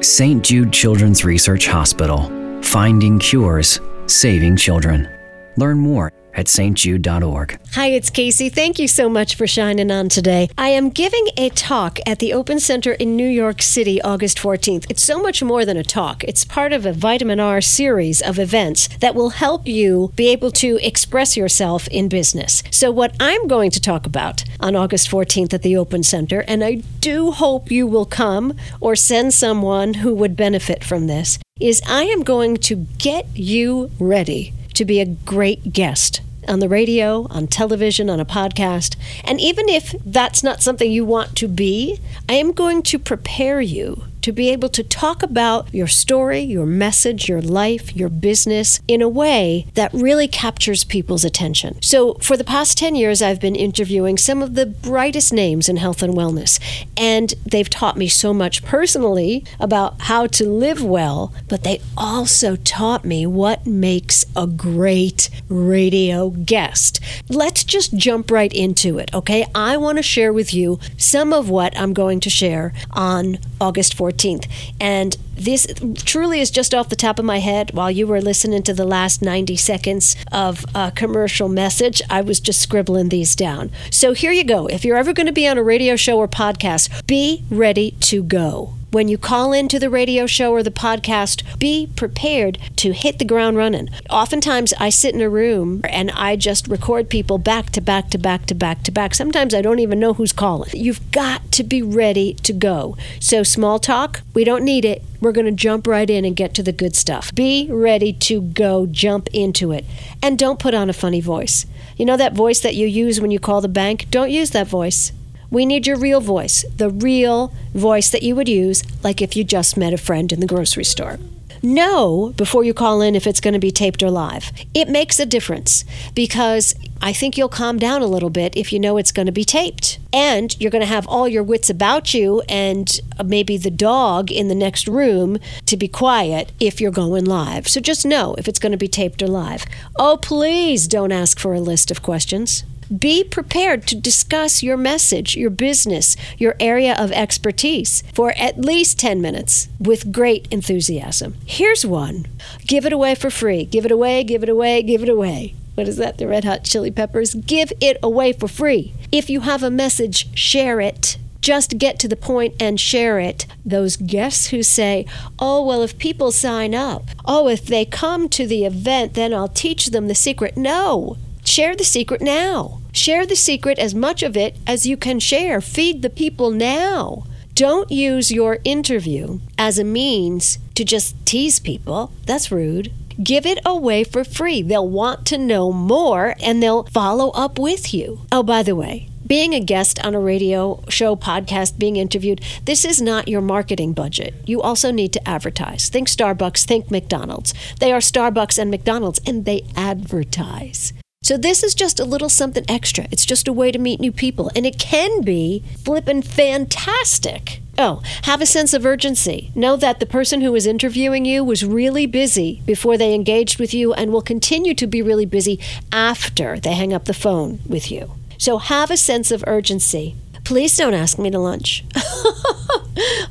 St. 0.00 0.42
Jude 0.42 0.72
Children's 0.72 1.24
Research 1.24 1.66
Hospital, 1.66 2.30
finding 2.62 3.18
cures, 3.18 3.80
saving 4.06 4.56
children. 4.56 5.08
Learn 5.56 5.78
more 5.78 6.12
at 6.34 6.46
stjude.org. 6.46 7.58
Hi, 7.72 7.88
it's 7.88 8.10
Kacey. 8.10 8.52
Thank 8.52 8.78
you 8.78 8.88
so 8.88 9.08
much 9.08 9.34
for 9.34 9.46
shining 9.46 9.90
on 9.90 10.08
today. 10.08 10.48
I 10.56 10.68
am 10.68 10.90
giving 10.90 11.28
a 11.36 11.48
talk 11.50 11.98
at 12.06 12.18
the 12.18 12.32
Open 12.32 12.60
Center 12.60 12.92
in 12.92 13.16
New 13.16 13.28
York 13.28 13.62
City 13.62 14.00
August 14.02 14.38
14th. 14.38 14.86
It's 14.88 15.04
so 15.04 15.22
much 15.22 15.42
more 15.42 15.64
than 15.64 15.76
a 15.76 15.84
talk, 15.84 16.24
it's 16.24 16.44
part 16.44 16.72
of 16.72 16.86
a 16.86 16.92
vitamin 16.92 17.40
R 17.40 17.60
series 17.60 18.20
of 18.20 18.38
events 18.38 18.88
that 18.98 19.14
will 19.14 19.30
help 19.30 19.66
you 19.66 20.12
be 20.16 20.28
able 20.28 20.50
to 20.52 20.78
express 20.82 21.36
yourself 21.36 21.88
in 21.88 22.08
business. 22.08 22.62
So, 22.70 22.90
what 22.90 23.14
I'm 23.20 23.46
going 23.46 23.70
to 23.70 23.80
talk 23.80 24.06
about 24.06 24.44
on 24.60 24.76
August 24.76 25.10
14th 25.10 25.52
at 25.52 25.62
the 25.62 25.76
Open 25.76 26.02
Center, 26.02 26.44
and 26.48 26.64
I 26.64 26.82
do 27.00 27.32
hope 27.32 27.70
you 27.70 27.86
will 27.86 28.06
come 28.06 28.54
or 28.80 28.96
send 28.96 29.34
someone 29.34 29.94
who 29.94 30.14
would 30.14 30.36
benefit 30.36 30.84
from 30.84 31.06
this, 31.06 31.38
is 31.60 31.82
I 31.86 32.04
am 32.04 32.22
going 32.22 32.56
to 32.58 32.86
get 32.98 33.26
you 33.34 33.90
ready 33.98 34.52
to 34.74 34.84
be 34.84 35.00
a 35.00 35.06
great 35.06 35.72
guest 35.72 36.20
on 36.48 36.58
the 36.58 36.68
radio, 36.68 37.26
on 37.30 37.46
television, 37.46 38.10
on 38.10 38.20
a 38.20 38.24
podcast. 38.24 38.96
And 39.24 39.40
even 39.40 39.68
if 39.68 39.94
that's 40.04 40.42
not 40.42 40.62
something 40.62 40.90
you 40.90 41.04
want 41.04 41.36
to 41.36 41.48
be, 41.48 42.00
I 42.28 42.34
am 42.34 42.52
going 42.52 42.82
to 42.84 42.98
prepare 42.98 43.60
you 43.60 44.04
to 44.22 44.32
be 44.32 44.50
able 44.50 44.68
to 44.70 44.82
talk 44.82 45.22
about 45.22 45.72
your 45.74 45.86
story, 45.86 46.40
your 46.40 46.66
message, 46.66 47.28
your 47.28 47.42
life, 47.42 47.94
your 47.94 48.08
business 48.08 48.80
in 48.88 49.02
a 49.02 49.08
way 49.08 49.66
that 49.74 49.92
really 49.92 50.28
captures 50.28 50.84
people's 50.84 51.24
attention. 51.24 51.80
So, 51.82 52.14
for 52.14 52.36
the 52.36 52.44
past 52.44 52.78
10 52.78 52.94
years, 52.94 53.20
I've 53.20 53.40
been 53.40 53.56
interviewing 53.56 54.16
some 54.16 54.42
of 54.42 54.54
the 54.54 54.66
brightest 54.66 55.32
names 55.32 55.68
in 55.68 55.76
health 55.76 56.02
and 56.02 56.14
wellness, 56.14 56.60
and 56.96 57.34
they've 57.44 57.68
taught 57.68 57.96
me 57.96 58.08
so 58.08 58.32
much 58.32 58.64
personally 58.64 59.44
about 59.58 60.00
how 60.02 60.26
to 60.28 60.48
live 60.48 60.82
well, 60.82 61.34
but 61.48 61.64
they 61.64 61.80
also 61.96 62.56
taught 62.56 63.04
me 63.04 63.26
what 63.26 63.66
makes 63.66 64.24
a 64.36 64.46
great 64.46 65.28
radio 65.48 66.30
guest. 66.30 67.00
Let's 67.28 67.64
just 67.64 67.96
jump 67.96 68.30
right 68.30 68.52
into 68.52 68.98
it, 68.98 69.12
okay? 69.14 69.46
I 69.54 69.76
want 69.76 69.98
to 69.98 70.02
share 70.02 70.32
with 70.32 70.54
you 70.54 70.78
some 70.96 71.32
of 71.32 71.50
what 71.50 71.76
I'm 71.76 71.92
going 71.92 72.20
to 72.20 72.30
share 72.30 72.72
on 72.92 73.38
August 73.60 73.96
14th. 73.96 74.11
14th. 74.12 74.46
And 74.80 75.16
this 75.34 75.66
truly 75.96 76.40
is 76.40 76.50
just 76.50 76.74
off 76.74 76.88
the 76.88 76.96
top 76.96 77.18
of 77.18 77.24
my 77.24 77.38
head 77.38 77.70
while 77.72 77.90
you 77.90 78.06
were 78.06 78.20
listening 78.20 78.62
to 78.64 78.74
the 78.74 78.84
last 78.84 79.22
90 79.22 79.56
seconds 79.56 80.16
of 80.30 80.64
a 80.74 80.92
commercial 80.92 81.48
message. 81.48 82.02
I 82.10 82.20
was 82.20 82.40
just 82.40 82.60
scribbling 82.60 83.08
these 83.08 83.34
down. 83.34 83.70
So 83.90 84.12
here 84.12 84.32
you 84.32 84.44
go. 84.44 84.66
If 84.66 84.84
you're 84.84 84.96
ever 84.96 85.12
going 85.12 85.26
to 85.26 85.32
be 85.32 85.48
on 85.48 85.58
a 85.58 85.62
radio 85.62 85.96
show 85.96 86.18
or 86.18 86.28
podcast, 86.28 87.06
be 87.06 87.44
ready 87.50 87.92
to 88.00 88.22
go 88.22 88.74
when 88.92 89.08
you 89.08 89.16
call 89.16 89.52
into 89.52 89.78
the 89.78 89.88
radio 89.90 90.26
show 90.26 90.52
or 90.52 90.62
the 90.62 90.70
podcast, 90.70 91.58
be 91.58 91.88
prepared 91.96 92.58
to 92.76 92.92
hit 92.92 93.18
the 93.18 93.24
ground 93.24 93.56
running. 93.56 93.88
Oftentimes, 94.10 94.74
I 94.78 94.90
sit 94.90 95.14
in 95.14 95.22
a 95.22 95.30
room 95.30 95.80
and 95.88 96.10
I 96.10 96.36
just 96.36 96.68
record 96.68 97.08
people 97.08 97.38
back 97.38 97.70
to 97.70 97.80
back 97.80 98.10
to 98.10 98.18
back 98.18 98.46
to 98.46 98.54
back 98.54 98.82
to 98.82 98.92
back. 98.92 99.14
Sometimes 99.14 99.54
I 99.54 99.62
don't 99.62 99.78
even 99.78 99.98
know 99.98 100.12
who's 100.12 100.32
calling. 100.32 100.70
You've 100.74 101.10
got 101.10 101.50
to 101.52 101.64
be 101.64 101.82
ready 101.82 102.34
to 102.34 102.52
go. 102.52 102.96
So, 103.18 103.42
small 103.42 103.78
talk, 103.78 104.20
we 104.34 104.44
don't 104.44 104.64
need 104.64 104.84
it. 104.84 105.02
We're 105.22 105.30
going 105.30 105.46
to 105.46 105.52
jump 105.52 105.86
right 105.86 106.10
in 106.10 106.24
and 106.24 106.34
get 106.34 106.52
to 106.54 106.64
the 106.64 106.72
good 106.72 106.96
stuff. 106.96 107.32
Be 107.32 107.68
ready 107.70 108.12
to 108.12 108.40
go, 108.42 108.86
jump 108.86 109.28
into 109.32 109.70
it. 109.70 109.84
And 110.20 110.36
don't 110.36 110.58
put 110.58 110.74
on 110.74 110.90
a 110.90 110.92
funny 110.92 111.20
voice. 111.20 111.64
You 111.96 112.06
know 112.06 112.16
that 112.16 112.32
voice 112.32 112.58
that 112.58 112.74
you 112.74 112.88
use 112.88 113.20
when 113.20 113.30
you 113.30 113.38
call 113.38 113.60
the 113.60 113.68
bank? 113.68 114.06
Don't 114.10 114.32
use 114.32 114.50
that 114.50 114.66
voice. 114.66 115.12
We 115.48 115.64
need 115.64 115.86
your 115.86 115.96
real 115.96 116.20
voice, 116.20 116.64
the 116.76 116.90
real 116.90 117.54
voice 117.72 118.10
that 118.10 118.24
you 118.24 118.34
would 118.34 118.48
use, 118.48 118.82
like 119.04 119.22
if 119.22 119.36
you 119.36 119.44
just 119.44 119.76
met 119.76 119.92
a 119.92 119.96
friend 119.96 120.32
in 120.32 120.40
the 120.40 120.46
grocery 120.46 120.82
store. 120.82 121.20
Know 121.62 122.34
before 122.36 122.64
you 122.64 122.74
call 122.74 123.00
in 123.00 123.14
if 123.14 123.26
it's 123.26 123.40
going 123.40 123.54
to 123.54 123.60
be 123.60 123.70
taped 123.70 124.02
or 124.02 124.10
live. 124.10 124.50
It 124.74 124.88
makes 124.88 125.20
a 125.20 125.26
difference 125.26 125.84
because 126.12 126.74
I 127.00 127.12
think 127.12 127.38
you'll 127.38 127.48
calm 127.48 127.78
down 127.78 128.02
a 128.02 128.06
little 128.06 128.30
bit 128.30 128.56
if 128.56 128.72
you 128.72 128.80
know 128.80 128.96
it's 128.96 129.12
going 129.12 129.26
to 129.26 129.32
be 129.32 129.44
taped. 129.44 130.00
And 130.12 130.58
you're 130.60 130.72
going 130.72 130.82
to 130.82 130.86
have 130.86 131.06
all 131.06 131.28
your 131.28 131.44
wits 131.44 131.70
about 131.70 132.14
you 132.14 132.42
and 132.48 133.00
uh, 133.18 133.22
maybe 133.22 133.56
the 133.56 133.70
dog 133.70 134.32
in 134.32 134.48
the 134.48 134.54
next 134.56 134.88
room 134.88 135.38
to 135.66 135.76
be 135.76 135.86
quiet 135.86 136.50
if 136.58 136.80
you're 136.80 136.90
going 136.90 137.26
live. 137.26 137.68
So 137.68 137.80
just 137.80 138.04
know 138.04 138.34
if 138.38 138.48
it's 138.48 138.58
going 138.58 138.72
to 138.72 138.78
be 138.78 138.88
taped 138.88 139.22
or 139.22 139.28
live. 139.28 139.64
Oh, 139.96 140.18
please 140.20 140.88
don't 140.88 141.12
ask 141.12 141.38
for 141.38 141.54
a 141.54 141.60
list 141.60 141.90
of 141.92 142.02
questions. 142.02 142.64
Be 142.98 143.24
prepared 143.24 143.86
to 143.86 143.96
discuss 143.96 144.62
your 144.62 144.76
message, 144.76 145.36
your 145.36 145.50
business, 145.50 146.16
your 146.36 146.56
area 146.60 146.94
of 146.98 147.10
expertise 147.12 148.02
for 148.12 148.32
at 148.36 148.58
least 148.58 148.98
10 148.98 149.22
minutes 149.22 149.68
with 149.80 150.12
great 150.12 150.46
enthusiasm. 150.50 151.34
Here's 151.46 151.86
one 151.86 152.26
give 152.66 152.84
it 152.84 152.92
away 152.92 153.14
for 153.14 153.30
free. 153.30 153.64
Give 153.64 153.86
it 153.86 153.92
away, 153.92 154.24
give 154.24 154.42
it 154.42 154.48
away, 154.48 154.82
give 154.82 155.02
it 155.02 155.08
away. 155.08 155.54
What 155.74 155.88
is 155.88 155.96
that? 155.96 156.18
The 156.18 156.28
Red 156.28 156.44
Hot 156.44 156.64
Chili 156.64 156.90
Peppers? 156.90 157.34
Give 157.34 157.72
it 157.80 157.96
away 158.02 158.34
for 158.34 158.46
free. 158.46 158.92
If 159.10 159.30
you 159.30 159.40
have 159.40 159.62
a 159.62 159.70
message, 159.70 160.36
share 160.38 160.80
it 160.80 161.16
just 161.42 161.76
get 161.76 161.98
to 161.98 162.06
the 162.06 162.14
point 162.14 162.54
and 162.60 162.78
share 162.78 163.18
it. 163.18 163.46
Those 163.64 163.96
guests 163.96 164.50
who 164.50 164.62
say, 164.62 165.04
oh, 165.40 165.66
well, 165.66 165.82
if 165.82 165.98
people 165.98 166.30
sign 166.30 166.72
up, 166.72 167.02
oh, 167.24 167.48
if 167.48 167.66
they 167.66 167.84
come 167.84 168.28
to 168.28 168.46
the 168.46 168.64
event, 168.64 169.14
then 169.14 169.34
I'll 169.34 169.48
teach 169.48 169.86
them 169.86 170.06
the 170.06 170.14
secret. 170.14 170.56
No, 170.56 171.16
share 171.44 171.74
the 171.74 171.82
secret 171.82 172.22
now. 172.22 172.81
Share 172.92 173.26
the 173.26 173.36
secret 173.36 173.78
as 173.78 173.94
much 173.94 174.22
of 174.22 174.36
it 174.36 174.56
as 174.66 174.86
you 174.86 174.96
can 174.96 175.18
share. 175.18 175.60
Feed 175.60 176.02
the 176.02 176.10
people 176.10 176.50
now. 176.50 177.24
Don't 177.54 177.90
use 177.90 178.30
your 178.30 178.58
interview 178.64 179.40
as 179.58 179.78
a 179.78 179.84
means 179.84 180.58
to 180.74 180.84
just 180.84 181.14
tease 181.26 181.58
people. 181.58 182.12
That's 182.26 182.52
rude. 182.52 182.92
Give 183.22 183.44
it 183.46 183.60
away 183.64 184.04
for 184.04 184.24
free. 184.24 184.62
They'll 184.62 184.88
want 184.88 185.26
to 185.26 185.38
know 185.38 185.72
more 185.72 186.34
and 186.42 186.62
they'll 186.62 186.84
follow 186.84 187.30
up 187.30 187.58
with 187.58 187.92
you. 187.92 188.20
Oh, 188.30 188.42
by 188.42 188.62
the 188.62 188.76
way, 188.76 189.08
being 189.26 189.54
a 189.54 189.60
guest 189.60 190.02
on 190.04 190.14
a 190.14 190.20
radio 190.20 190.82
show, 190.88 191.14
podcast, 191.16 191.78
being 191.78 191.96
interviewed, 191.96 192.40
this 192.64 192.84
is 192.84 193.00
not 193.00 193.28
your 193.28 193.42
marketing 193.42 193.92
budget. 193.92 194.34
You 194.46 194.60
also 194.60 194.90
need 194.90 195.12
to 195.12 195.28
advertise. 195.28 195.88
Think 195.88 196.08
Starbucks, 196.08 196.64
think 196.64 196.90
McDonald's. 196.90 197.54
They 197.80 197.92
are 197.92 198.00
Starbucks 198.00 198.58
and 198.58 198.70
McDonald's, 198.70 199.20
and 199.26 199.44
they 199.44 199.64
advertise. 199.76 200.92
So 201.22 201.36
this 201.36 201.62
is 201.62 201.74
just 201.76 202.00
a 202.00 202.04
little 202.04 202.28
something 202.28 202.64
extra. 202.68 203.06
It's 203.12 203.24
just 203.24 203.46
a 203.46 203.52
way 203.52 203.70
to 203.70 203.78
meet 203.78 204.00
new 204.00 204.10
people, 204.10 204.50
and 204.56 204.66
it 204.66 204.78
can 204.78 205.22
be 205.22 205.62
flippin' 205.84 206.22
fantastic. 206.22 207.60
Oh, 207.78 208.02
have 208.24 208.40
a 208.40 208.46
sense 208.46 208.74
of 208.74 208.84
urgency. 208.84 209.52
Know 209.54 209.76
that 209.76 210.00
the 210.00 210.06
person 210.06 210.40
who 210.40 210.54
is 210.56 210.66
interviewing 210.66 211.24
you 211.24 211.44
was 211.44 211.64
really 211.64 212.06
busy 212.06 212.60
before 212.66 212.98
they 212.98 213.14
engaged 213.14 213.60
with 213.60 213.72
you 213.72 213.94
and 213.94 214.12
will 214.12 214.20
continue 214.20 214.74
to 214.74 214.86
be 214.86 215.00
really 215.00 215.24
busy 215.24 215.60
after 215.92 216.58
they 216.58 216.74
hang 216.74 216.92
up 216.92 217.04
the 217.04 217.14
phone 217.14 217.60
with 217.68 217.90
you. 217.90 218.10
So 218.36 218.58
have 218.58 218.90
a 218.90 218.96
sense 218.96 219.30
of 219.30 219.44
urgency. 219.46 220.16
Please 220.44 220.76
don't 220.76 220.92
ask 220.92 221.20
me 221.20 221.30
to 221.30 221.38
lunch. 221.38 221.84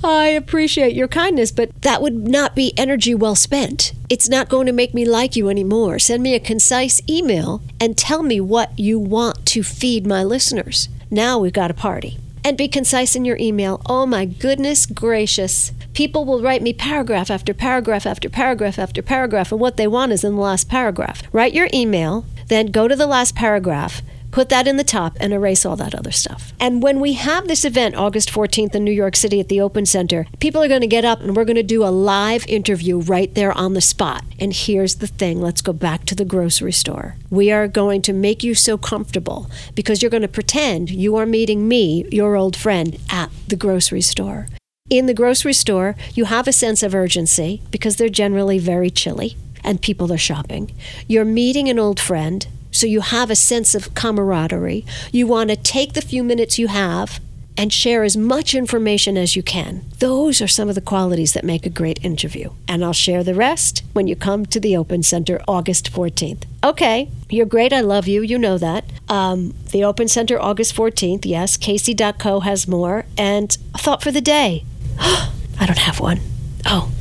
I 0.04 0.28
appreciate 0.36 0.96
your 0.96 1.08
kindness, 1.08 1.52
but 1.52 1.70
that 1.82 2.02
would 2.02 2.28
not 2.28 2.56
be 2.56 2.74
energy 2.78 3.14
well 3.14 3.36
spent. 3.36 3.94
It's 4.10 4.30
not 4.30 4.50
going 4.50 4.66
to 4.66 4.74
make 4.74 4.94
me 4.94 5.06
like 5.06 5.36
you 5.36 5.50
anymore. 5.50 6.00
Send 6.00 6.24
me 6.24 6.34
a 6.34 6.40
concise 6.40 7.02
email 7.10 7.62
and 7.80 7.98
tell 7.98 8.24
me 8.24 8.42
what 8.42 8.78
you 8.78 9.00
want 9.00 9.46
to 9.48 9.64
feed 9.64 10.08
my 10.08 10.24
listeners. 10.24 10.90
Now 11.10 11.40
we've 11.40 11.54
got 11.54 11.72
a 11.72 11.76
party. 11.76 12.18
And 12.44 12.58
be 12.58 12.68
concise 12.68 13.16
in 13.16 13.26
your 13.26 13.38
email. 13.38 13.82
Oh 13.86 14.06
my 14.06 14.26
goodness 14.26 14.86
gracious. 14.86 15.72
People 15.94 16.26
will 16.26 16.42
write 16.42 16.64
me 16.64 16.74
paragraph 16.74 17.30
after 17.30 17.54
paragraph 17.54 18.06
after 18.06 18.30
paragraph 18.30 18.80
after 18.80 19.02
paragraph, 19.02 19.52
and 19.52 19.62
what 19.62 19.78
they 19.78 19.88
want 19.88 20.12
is 20.12 20.24
in 20.24 20.36
the 20.36 20.42
last 20.42 20.68
paragraph. 20.70 21.22
Write 21.32 21.54
your 21.54 21.68
email, 21.74 22.26
then 22.48 22.68
go 22.68 22.88
to 22.88 22.96
the 22.96 23.06
last 23.06 23.36
paragraph 23.36 24.02
put 24.32 24.50
that 24.50 24.68
in 24.68 24.78
the 24.78 24.84
top 24.84 25.16
and 25.20 25.34
erase 25.34 25.66
all 25.66 25.76
that 25.76 25.94
other 25.94 26.12
stuff. 26.12 26.54
And 26.60 26.82
when 26.82 27.00
we 27.00 27.14
have 27.14 27.48
this 27.48 27.66
event, 27.66 27.96
August 27.96 28.32
14th 28.32 28.74
in 28.74 28.84
New 28.84 28.92
York 28.92 29.16
City 29.16 29.40
at 29.40 29.50
the 29.50 29.62
Open 29.62 29.86
Center, 29.86 30.26
people 30.40 30.64
are 30.64 30.68
going 30.68 30.82
to 30.82 30.88
get 30.88 31.06
up 31.06 31.22
and 31.22 31.36
we're 31.36 31.46
going 31.46 31.56
to 31.56 31.64
do 31.64 31.84
a 31.84 31.92
live 31.92 32.46
interview 32.48 33.00
right 33.00 33.34
there 33.36 33.52
on 33.52 33.74
the 33.74 33.82
spot. 33.82 34.24
And 34.40 34.54
here's 34.54 34.96
the 34.96 35.08
thing 35.08 35.42
let's 35.42 35.62
go 35.62 35.74
back 35.74 36.06
to 36.06 36.16
the 36.16 36.26
grocery 36.26 36.72
store. 36.72 37.16
We 37.30 37.52
are 37.52 37.68
going 37.68 38.02
to 38.04 38.14
make 38.14 38.44
you 38.44 38.56
so 38.56 38.78
comfortable 38.78 39.50
because 39.76 40.02
you're 40.02 40.12
going 40.12 40.22
to 40.22 40.28
pretend 40.28 40.90
you 40.90 41.16
are 41.18 41.26
meeting 41.26 41.68
me, 41.68 42.06
your 42.12 42.36
old 42.36 42.56
friend, 42.56 42.98
at 43.10 43.30
the 43.48 43.56
grocery 43.56 44.02
store. 44.02 44.48
In 44.90 45.06
the 45.06 45.14
grocery 45.14 45.54
store, 45.54 45.96
you 46.14 46.26
have 46.26 46.48
a 46.48 46.54
sense 46.54 46.84
of 46.84 46.94
urgency 46.94 47.62
because 47.72 47.96
they're 47.96 48.10
generally 48.10 48.60
very 48.60 48.90
chilly 48.90 49.38
and 49.64 49.82
people 49.82 50.12
are 50.12 50.18
shopping. 50.18 50.74
You're 51.08 51.26
meeting 51.26 51.70
an 51.70 51.80
old 51.80 52.00
friend, 52.00 52.46
so 52.72 52.88
you 52.88 53.02
have 53.02 53.30
a 53.30 53.36
sense 53.36 53.76
of 53.76 53.94
camaraderie. 53.94 54.86
You 55.12 55.28
want 55.28 55.50
to 55.50 55.56
take 55.56 55.94
the 55.94 56.02
few 56.02 56.24
minutes 56.24 56.58
you 56.58 56.68
have 56.68 57.20
and 57.58 57.72
share 57.72 58.04
as 58.04 58.16
much 58.16 58.56
information 58.56 59.18
as 59.18 59.36
you 59.36 59.44
can. 59.44 59.84
Those 60.00 60.42
are 60.42 60.48
some 60.48 60.70
of 60.70 60.76
the 60.76 60.82
qualities 60.82 61.34
that 61.34 61.44
make 61.44 61.66
a 61.66 61.70
great 61.70 62.04
interview. 62.04 62.52
And 62.68 62.84
I'll 62.84 62.94
share 62.94 63.24
the 63.24 63.36
rest 63.36 63.84
when 63.94 64.08
you 64.08 64.16
come 64.16 64.46
to 64.48 64.60
the 64.60 64.76
Open 64.76 65.04
Center 65.04 65.42
August 65.48 65.92
14th. 65.92 66.44
Okay, 66.64 67.10
you're 67.30 67.46
great. 67.46 67.74
I 67.74 67.82
love 67.82 68.08
you. 68.08 68.22
You 68.22 68.38
know 68.38 68.58
that. 68.58 68.86
Um, 69.10 69.54
the 69.72 69.84
Open 69.84 70.08
Center 70.08 70.42
August 70.42 70.76
14th. 70.76 71.26
Yes, 71.26 71.58
Kacey.co 71.58 72.40
has 72.40 72.68
more. 72.68 73.06
And 73.18 73.56
a 73.76 73.78
thought 73.78 74.02
for 74.02 74.12
the 74.12 74.22
day. 74.22 74.64
I 75.00 75.66
don't 75.66 75.78
have 75.78 76.00
one. 76.00 76.20
Oh, 76.66 76.92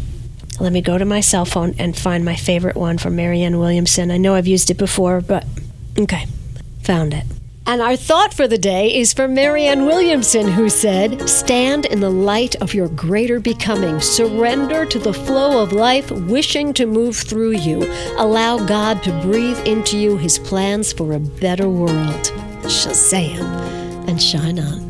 let 0.58 0.72
me 0.72 0.82
go 0.82 0.98
to 0.98 1.04
my 1.04 1.20
cell 1.20 1.46
phone 1.46 1.74
and 1.78 1.96
find 1.96 2.24
my 2.24 2.36
favorite 2.36 2.76
one 2.76 2.98
from 2.98 3.16
Marianne 3.16 3.58
Williamson. 3.58 4.10
I 4.10 4.18
know 4.18 4.34
I've 4.34 4.46
used 4.46 4.70
it 4.70 4.76
before, 4.76 5.22
but 5.22 5.46
okay, 5.98 6.26
found 6.82 7.14
it. 7.14 7.24
And 7.66 7.80
our 7.80 7.94
thought 7.94 8.34
for 8.34 8.48
the 8.48 8.58
day 8.58 8.96
is 8.96 9.12
from 9.12 9.32
Marianne 9.34 9.86
Williamson, 9.86 10.48
who 10.48 10.68
said, 10.68 11.28
Stand 11.28 11.86
in 11.86 12.00
the 12.00 12.10
light 12.10 12.56
of 12.56 12.74
your 12.74 12.88
greater 12.88 13.38
becoming. 13.38 14.00
Surrender 14.00 14.84
to 14.86 14.98
the 14.98 15.12
flow 15.12 15.62
of 15.62 15.72
life, 15.72 16.10
wishing 16.10 16.72
to 16.74 16.86
move 16.86 17.16
through 17.16 17.52
you. 17.52 17.84
Allow 18.16 18.66
God 18.66 19.04
to 19.04 19.12
breathe 19.20 19.60
into 19.68 19.96
you 19.96 20.16
his 20.16 20.38
plans 20.38 20.92
for 20.92 21.12
a 21.12 21.20
better 21.20 21.68
world. 21.68 22.32
Shazam! 22.64 23.44
And 24.08 24.20
shine 24.20 24.58
on. 24.58 24.89